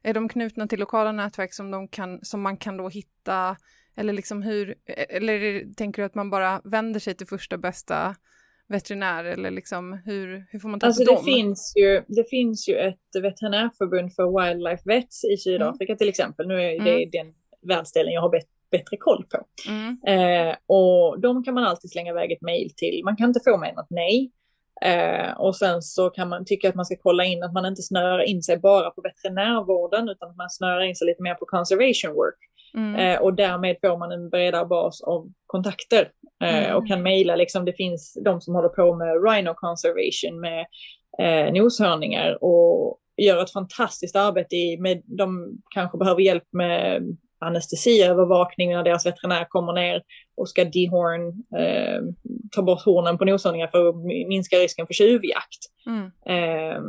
[0.03, 3.57] är de knutna till lokala nätverk som, de kan, som man kan då hitta?
[3.95, 8.17] Eller, liksom hur, eller tänker du att man bara vänder sig till första bästa
[8.73, 9.25] veterinär?
[9.25, 11.25] Eller liksom, hur, hur får man ta alltså det dem?
[11.25, 15.99] Finns ju, det finns ju ett veterinärförbund för wildlife vets i Sydafrika mm.
[15.99, 16.49] till exempel.
[16.49, 17.11] Nu är det mm.
[17.11, 17.35] den
[17.69, 19.47] världsdelen jag har bett, bättre koll på.
[19.69, 19.99] Mm.
[20.07, 23.01] Eh, och de kan man alltid slänga iväg ett mejl till.
[23.05, 24.33] Man kan inte få med något nej.
[24.85, 27.83] Eh, och sen så kan man tycka att man ska kolla in att man inte
[27.83, 31.47] snöar in sig bara på veterinärvården utan att man snöar in sig lite mer på
[31.47, 32.39] conservation work.
[32.75, 32.95] Mm.
[32.95, 36.09] Eh, och därmed får man en bredare bas av kontakter
[36.49, 36.77] mm.
[36.77, 37.37] och kan mejla.
[37.37, 40.67] Liksom, det finns de som håller på med rhino conservation med
[41.19, 47.03] eh, noshörningar och gör ett fantastiskt arbete i, med, de kanske behöver hjälp med
[47.39, 50.03] anestesiövervakning när deras veterinär kommer ner
[50.37, 51.29] och ska dehorn,
[51.61, 52.03] eh,
[52.51, 53.97] ta bort hornen på noshörningar för att
[54.29, 55.59] minska risken för tjuvjakt.
[55.87, 56.05] Mm.
[56.27, 56.83] Eh,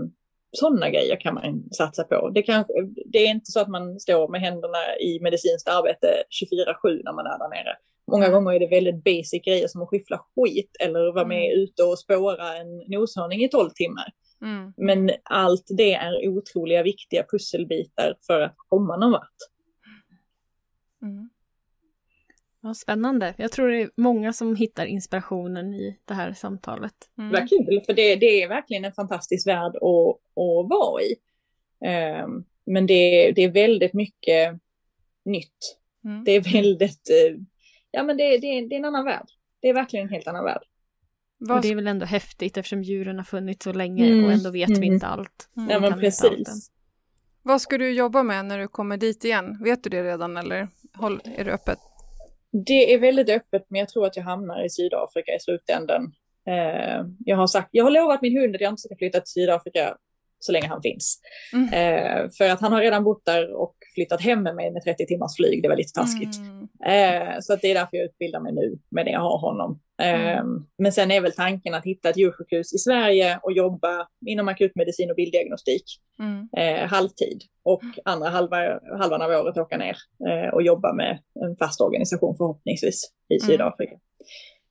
[0.54, 2.30] sådana grejer kan man satsa på.
[2.30, 2.66] Det, kan,
[3.06, 6.08] det är inte så att man står med händerna i medicinskt arbete
[6.44, 7.76] 24-7 när man är där nere.
[8.12, 11.64] Många gånger är det väldigt basic grejer som att skyffla skit eller vara med mm.
[11.64, 14.08] ute och spåra en noshörning i 12 timmar.
[14.42, 14.74] Mm.
[14.78, 19.38] Men allt det är otroliga viktiga pusselbitar för att komma någon vart.
[21.02, 21.30] Mm.
[22.64, 23.34] Ja, spännande.
[23.38, 26.94] Jag tror det är många som hittar inspirationen i det här samtalet.
[27.18, 27.32] Mm.
[27.32, 31.16] Vad kul, för det, det, är verkligen en fantastisk värld att, att vara i.
[32.24, 34.60] Um, men det, det, är väldigt mycket
[35.26, 35.78] nytt.
[36.06, 36.24] Mm.
[36.24, 37.42] Det är väldigt, uh,
[37.92, 39.28] ja men det, det, det är en annan värld.
[39.62, 40.64] Det är verkligen en helt annan värld.
[41.50, 44.26] Och det är väl ändå häftigt eftersom djuren har funnits så länge mm.
[44.26, 44.94] och ändå vet vi mm.
[44.94, 45.50] inte allt.
[45.58, 45.70] Mm.
[45.70, 46.72] Ja men precis.
[47.42, 49.64] Vad ska du jobba med när du kommer dit igen?
[49.64, 51.80] Vet du det redan eller håll, är det öppet?
[52.54, 56.14] Det är väldigt öppet, men jag tror att jag hamnar i Sydafrika i slutändan.
[56.48, 59.32] Eh, jag har sagt, jag har lovat min hund att jag inte ska flytta till
[59.32, 59.98] Sydafrika
[60.40, 61.20] så länge han finns.
[61.54, 61.68] Mm.
[61.74, 65.06] Eh, för att han har redan bott där och flyttat hem med mig med 30
[65.06, 65.64] timmars flyg.
[65.64, 66.38] Det var lite taskigt.
[66.38, 66.68] Mm.
[66.86, 69.80] Eh, så att det är därför jag utbildar mig nu med det jag har honom.
[70.04, 70.66] Mm.
[70.78, 75.10] Men sen är väl tanken att hitta ett djursjukhus i Sverige och jobba inom akutmedicin
[75.10, 75.84] och bilddiagnostik
[76.20, 76.50] mm.
[76.58, 77.42] eh, halvtid.
[77.64, 79.98] Och andra halva, halvan av året åka ner
[80.30, 83.48] eh, och jobba med en fast organisation förhoppningsvis i mm.
[83.48, 83.96] Sydafrika.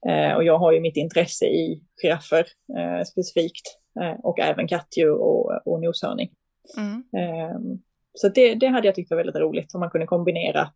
[0.09, 2.47] Eh, och jag har ju mitt intresse i giraffer
[2.78, 6.30] eh, specifikt eh, och även kattdjur och, och noshörning.
[6.76, 7.05] Mm.
[7.16, 7.78] Ehm,
[8.14, 10.68] så det, det hade jag tyckt var väldigt roligt om man kunde kombinera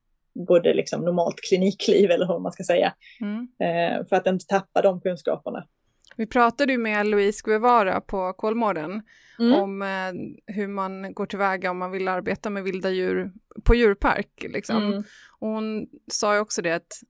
[0.49, 2.95] både liksom normalt klinikliv eller hur man ska säga.
[3.21, 3.49] Mm.
[3.61, 5.67] Eh, för att inte tappa de kunskaperna.
[6.17, 9.03] Vi pratade ju med Louise Guevara på Kolmården
[9.39, 9.53] mm.
[9.61, 13.33] om eh, hur man går tillväga om man vill arbeta med vilda djur
[13.65, 14.47] på djurpark.
[14.49, 14.77] Liksom.
[14.77, 15.05] Mm.
[15.39, 17.03] Och hon sa ju också det att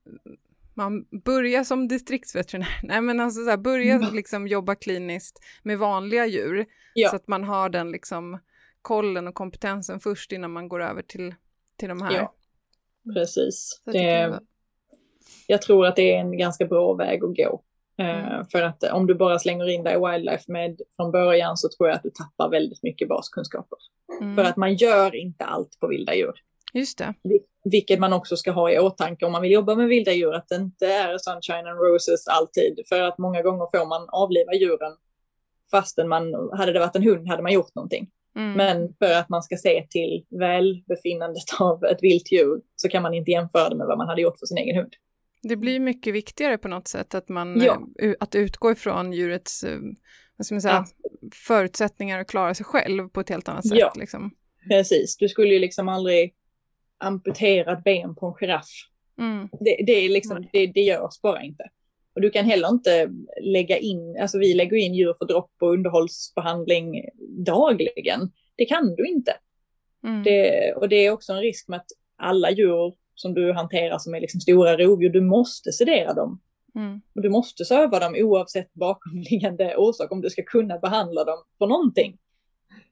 [0.74, 4.14] man börjar som distriktsveterinär, nej men alltså så här, börja mm.
[4.14, 7.08] liksom jobba kliniskt med vanliga djur ja.
[7.08, 8.38] så att man har den liksom
[8.82, 11.34] kollen och kompetensen först innan man går över till,
[11.76, 12.12] till de här.
[12.12, 12.34] Ja,
[13.14, 13.82] precis.
[13.84, 14.40] Det, jag,
[15.46, 17.62] jag tror att det är en ganska bra väg att gå.
[17.98, 18.46] Eh, mm.
[18.46, 21.88] för att om du bara slänger in dig i wildlife med från början så tror
[21.88, 23.78] jag att du tappar väldigt mycket baskunskaper.
[24.20, 24.34] Mm.
[24.34, 26.34] För att man gör inte allt på vilda djur.
[26.72, 27.14] Just det.
[27.64, 30.48] Vilket man också ska ha i åtanke om man vill jobba med vilda djur, att
[30.48, 32.80] det inte är sunshine and roses alltid.
[32.88, 34.92] För att många gånger får man avliva djuren
[35.70, 38.11] fastän man, hade det varit en hund hade man gjort någonting.
[38.37, 38.53] Mm.
[38.53, 43.14] Men för att man ska se till välbefinnandet av ett vilt djur så kan man
[43.14, 44.93] inte jämföra det med vad man hade gjort för sin egen hund.
[45.43, 47.80] Det blir mycket viktigare på något sätt att man ja.
[48.03, 49.78] Eh, att utgå ifrån djurets eh,
[50.37, 51.11] vad ska man säga, ja.
[51.34, 53.78] förutsättningar att klara sig själv på ett helt annat sätt.
[53.78, 54.30] Ja, liksom.
[54.68, 55.16] precis.
[55.16, 56.34] Du skulle ju liksom aldrig
[56.99, 58.70] amputera ett ben på en giraff.
[59.18, 59.49] Mm.
[59.61, 61.64] Det, det, är liksom, det, det görs bara inte.
[62.16, 63.10] Och du kan heller inte
[63.42, 67.04] lägga in, alltså vi lägger in djur för dropp och underhållsbehandling
[67.46, 68.32] dagligen.
[68.56, 69.32] Det kan du inte.
[70.04, 70.22] Mm.
[70.22, 71.86] Det, och det är också en risk med att
[72.16, 76.40] alla djur som du hanterar som är liksom stora rovdjur, du måste sedera dem.
[76.74, 77.00] Mm.
[77.14, 81.66] Och du måste söva dem oavsett bakomliggande orsak om du ska kunna behandla dem för
[81.66, 82.18] någonting.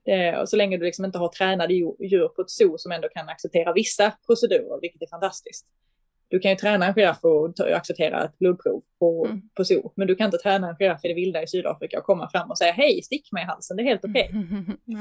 [0.03, 3.09] Det, och så länge du liksom inte har tränade djur på ett zoo som ändå
[3.09, 5.67] kan acceptera vissa procedurer, vilket är fantastiskt
[6.27, 9.41] du kan ju träna en giraff och acceptera ett blodprov på, mm.
[9.53, 12.05] på zoo, men du kan inte träna en giraff i det vilda i Sydafrika och
[12.05, 14.31] komma fram och säga hej, stick mig i halsen, det är helt okej.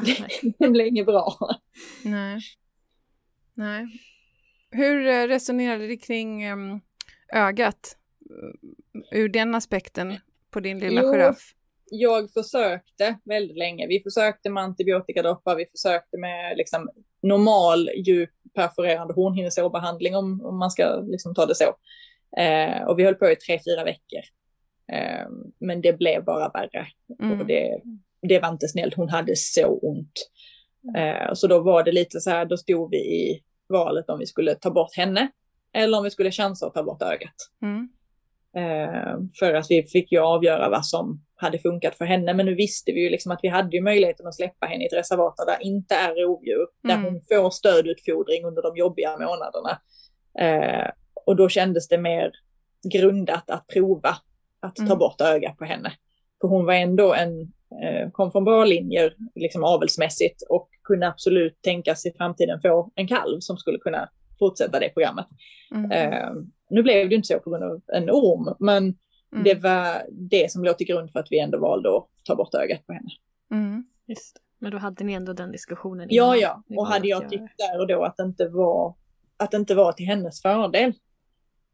[0.02, 0.52] Okay.
[0.58, 1.38] det blir inget bra.
[2.04, 2.40] Nej.
[3.54, 3.86] Nej.
[4.70, 6.80] Hur eh, resonerade du kring um,
[7.32, 7.96] ögat
[8.30, 10.16] eh, ur den aspekten
[10.50, 11.54] på din lilla giraff?
[11.90, 13.86] jag försökte väldigt länge.
[13.86, 16.90] Vi försökte med antibiotikadroppar, vi försökte med liksom
[17.28, 21.74] normal djup perforerande hornhinnesårbehandling om, om man ska liksom ta det så.
[22.36, 24.22] Eh, och vi höll på i tre, fyra veckor.
[24.92, 25.26] Eh,
[25.60, 26.86] men det blev bara värre.
[27.22, 27.40] Mm.
[27.40, 27.80] Och det,
[28.22, 30.30] det var inte snällt, hon hade så ont.
[30.96, 34.26] Eh, så då var det lite så här, då stod vi i valet om vi
[34.26, 35.28] skulle ta bort henne
[35.72, 37.34] eller om vi skulle chansa att ta bort ögat.
[37.62, 37.88] Mm.
[38.56, 42.34] Eh, för att vi fick ju avgöra vad som hade funkat för henne.
[42.34, 44.86] Men nu visste vi ju liksom att vi hade ju möjligheten att släppa henne i
[44.86, 47.02] ett reservat där det inte är rovdjur, mm.
[47.02, 49.78] där hon får stödutfodring under de jobbiga månaderna.
[50.38, 50.90] Eh,
[51.26, 52.30] och då kändes det mer
[52.92, 54.16] grundat att prova
[54.60, 54.88] att mm.
[54.88, 55.92] ta bort ögat på henne.
[56.40, 57.40] För hon var ändå en,
[57.84, 63.08] eh, kom från bra linjer liksom avelsmässigt och kunde absolut tänkas i framtiden få en
[63.08, 65.26] kalv som skulle kunna fortsätta det programmet.
[65.74, 65.90] Mm.
[65.90, 66.30] Eh,
[66.74, 68.94] nu blev det inte så på grund av en orm, men
[69.34, 69.44] Mm.
[69.44, 72.54] Det var det som låg till grund för att vi ändå valde att ta bort
[72.54, 73.10] ögat på henne.
[73.50, 73.84] Mm.
[74.06, 74.40] Just.
[74.58, 76.08] Men då hade ni ändå den diskussionen?
[76.10, 76.62] Ja, ja.
[76.76, 78.94] Och hade jag tyckt där och då att det inte var,
[79.36, 80.92] att det inte var till hennes fördel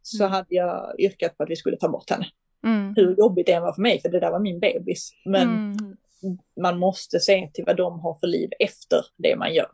[0.02, 0.32] så mm.
[0.32, 2.26] hade jag yrkat på att vi skulle ta bort henne.
[2.64, 2.94] Mm.
[2.96, 5.12] Hur jobbigt det än var för mig, för det där var min bebis.
[5.24, 5.98] Men mm.
[6.60, 9.70] man måste se till vad de har för liv efter det man gör.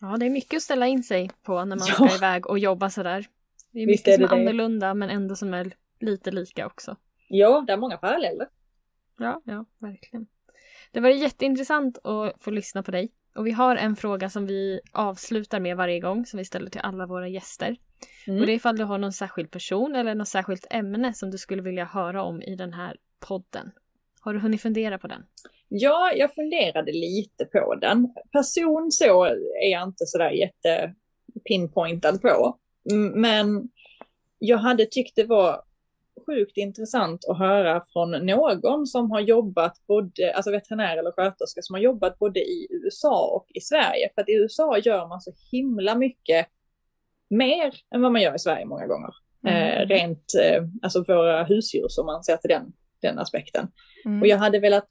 [0.00, 1.94] Ja, det är mycket att ställa in sig på när man ja.
[1.94, 3.26] ska iväg och jobba sådär.
[3.72, 6.96] Det är Visst mycket är som är annorlunda men ändå som är lite lika också.
[7.28, 8.48] Ja, det är många paralleller.
[9.18, 10.26] Ja, ja, verkligen.
[10.92, 13.12] Det var jätteintressant att få lyssna på dig.
[13.34, 16.80] Och vi har en fråga som vi avslutar med varje gång som vi ställer till
[16.80, 17.76] alla våra gäster.
[18.26, 18.40] Mm.
[18.40, 21.38] Och det är ifall du har någon särskild person eller något särskilt ämne som du
[21.38, 23.72] skulle vilja höra om i den här podden.
[24.20, 25.22] Har du hunnit fundera på den?
[25.68, 28.14] Ja, jag funderade lite på den.
[28.32, 29.24] Person så
[29.64, 30.94] är jag inte sådär jätte
[31.44, 32.58] pinpointad på.
[33.14, 33.68] Men
[34.38, 35.62] jag hade tyckt det var
[36.26, 41.74] sjukt intressant att höra från någon som har jobbat både, alltså veterinär eller sköterska som
[41.74, 44.10] har jobbat både i USA och i Sverige.
[44.14, 46.46] För att i USA gör man så himla mycket
[47.30, 49.10] mer än vad man gör i Sverige många gånger.
[49.46, 49.56] Mm.
[49.56, 53.68] Eh, rent, eh, alltså våra husdjur som man ser till den, den aspekten.
[54.04, 54.22] Mm.
[54.22, 54.88] Och jag hade velat,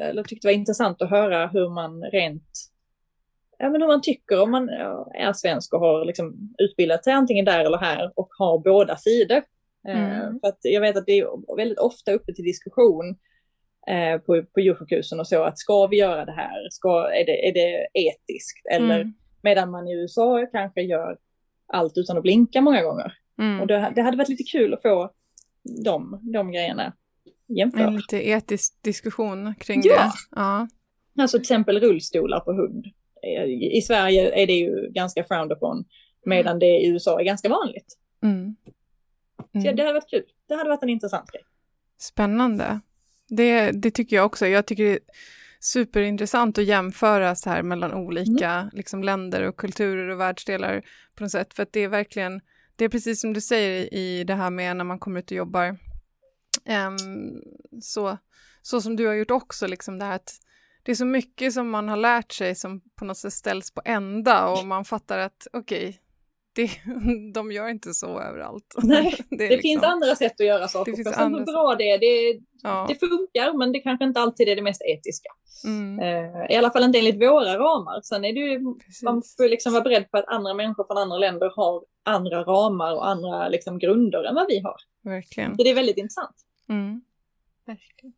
[0.00, 2.50] eller tyckte det var intressant att höra hur man rent,
[3.58, 4.68] ja men hur man tycker om man
[5.14, 9.42] är svensk och har liksom utbildat sig antingen där eller här och har båda sidor.
[9.88, 10.40] Eh, Mm.
[10.40, 13.16] för att jag vet att det är väldigt ofta uppe till diskussion
[13.88, 16.68] eh, på, på djursjukhusen och så att ska vi göra det här?
[16.70, 18.66] Ska, är, det, är det etiskt?
[18.70, 19.14] Eller Mm.
[19.42, 21.18] medan man i USA kanske gör
[21.72, 23.12] allt utan att blinka många gånger.
[23.38, 23.60] Mm.
[23.60, 25.10] Och det, det hade varit lite kul att få
[25.84, 26.92] de, de grejerna
[27.48, 27.80] jämfört.
[27.80, 29.94] En lite etisk diskussion kring Ja.
[29.94, 30.10] det.
[30.30, 30.68] Ja.
[31.18, 32.86] Alltså till exempel rullstolar på hund.
[33.22, 33.44] Eh,
[33.76, 35.84] I Sverige är det ju ganska frowned upon,
[36.26, 37.98] medan det i USA är ganska vanligt.
[38.22, 38.56] Mm.
[39.52, 39.76] Så Mm.
[39.76, 40.24] det hade varit kul.
[40.48, 41.42] Det hade varit en intressant grej.
[41.98, 42.80] Spännande.
[43.28, 44.46] Det, det tycker jag också.
[44.46, 44.98] Jag tycker det är
[45.60, 48.70] superintressant att jämföra så här mellan olika Mm.
[48.72, 50.82] liksom, länder och kulturer och världsdelar
[51.14, 51.54] på något sätt.
[51.54, 52.40] För att det är verkligen,
[52.76, 55.36] det är precis som du säger i det här med när man kommer ut och
[55.36, 55.76] jobbar.
[56.64, 57.42] Um,
[57.80, 58.18] så,
[58.62, 60.34] så som du har gjort också, liksom det här att
[60.82, 63.82] det är så mycket som man har lärt sig som på något sätt ställs på
[63.84, 66.00] ända och man fattar att okej,
[66.62, 66.70] det,
[67.34, 68.74] de gör inte så överallt.
[68.82, 71.14] Nej, är Det liksom- finns andra sätt att göra saker Det finns på.
[71.14, 72.86] Sen hur andra bra det är, det, ja.
[72.88, 75.28] det funkar, men det kanske inte alltid är det mest etiska.
[75.64, 78.00] Mm, Eh, I alla fall inte enligt våra ramar.
[78.02, 79.02] Sen är det ju, precis.
[79.02, 82.94] man får liksom vara beredd på att andra människor från andra länder har andra ramar
[82.94, 84.76] och andra liksom grunder än vad vi har.
[85.02, 85.56] Verkligen.
[85.56, 86.36] Så det är väldigt intressant.
[86.68, 87.00] Mm.
[87.66, 88.12] Verkligen.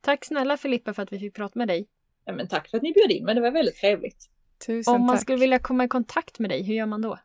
[0.00, 1.88] Tack snälla Filippa för att vi fick prata med dig.
[2.24, 4.30] Ja, men tack för att ni bjöd in mig, det var väldigt trevligt.
[4.66, 5.22] Tusen Om man tack.
[5.22, 7.18] skulle vilja komma i kontakt med dig, hur gör man då?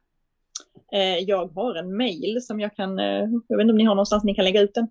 [0.94, 3.06] Eh, jag har en mail som jag kan, eh,
[3.48, 4.88] jag vet inte om ni har någonstans ni kan lägga ut den.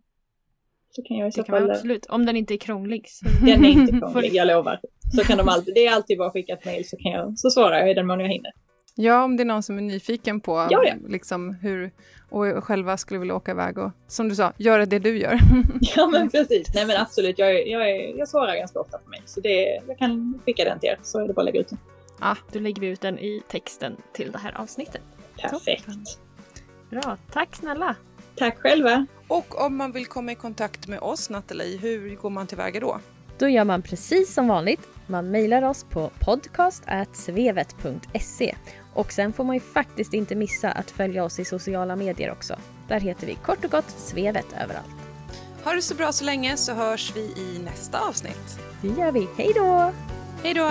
[0.90, 2.06] Så kan jag i så fall, eh, absolut.
[2.06, 3.06] Om den inte är krånglig.
[3.08, 3.26] Så.
[3.46, 4.80] den är inte krånglig, jag lovar.
[5.16, 7.38] Så kan de alltid, det är alltid bara att skicka ett mail så, kan jag,
[7.38, 8.52] så svarar jag i den mån jag hinner.
[8.96, 10.94] Ja, om det är någon som är nyfiken på Ja, ja.
[11.08, 11.90] Liksom hur,
[12.30, 15.38] och själva skulle vilja åka iväg och som du sa, göra det du gör.
[15.96, 19.22] Ja men precis, nej men absolut, jag, jag, jag svarar ganska ofta på mail.
[19.26, 21.68] Så det, jag kan skicka den till er så är det bara att lägga ut
[21.68, 21.78] den.
[22.20, 25.02] ah, då lägger vi ut den i texten till det här avsnittet.
[25.40, 26.18] Perfekt.
[26.90, 27.96] Bra, tack snälla!
[28.36, 29.06] Tack själva.
[29.28, 33.00] Och om man vill komma i kontakt med oss, Nathalie, hur går man tillväga då?
[33.38, 34.88] Då gör man precis som vanligt.
[35.06, 38.54] Man mejlar oss på podcast.svevet.se
[38.94, 42.56] och sen får man ju faktiskt inte missa att följa oss i sociala medier också.
[42.88, 44.86] Där heter vi kort och gott Svevet överallt.
[45.64, 48.58] Ha det så bra så länge så hörs vi i nästa avsnitt.
[48.82, 49.28] Det gör vi.
[49.36, 49.92] Hej då!
[50.42, 50.70] Hej då!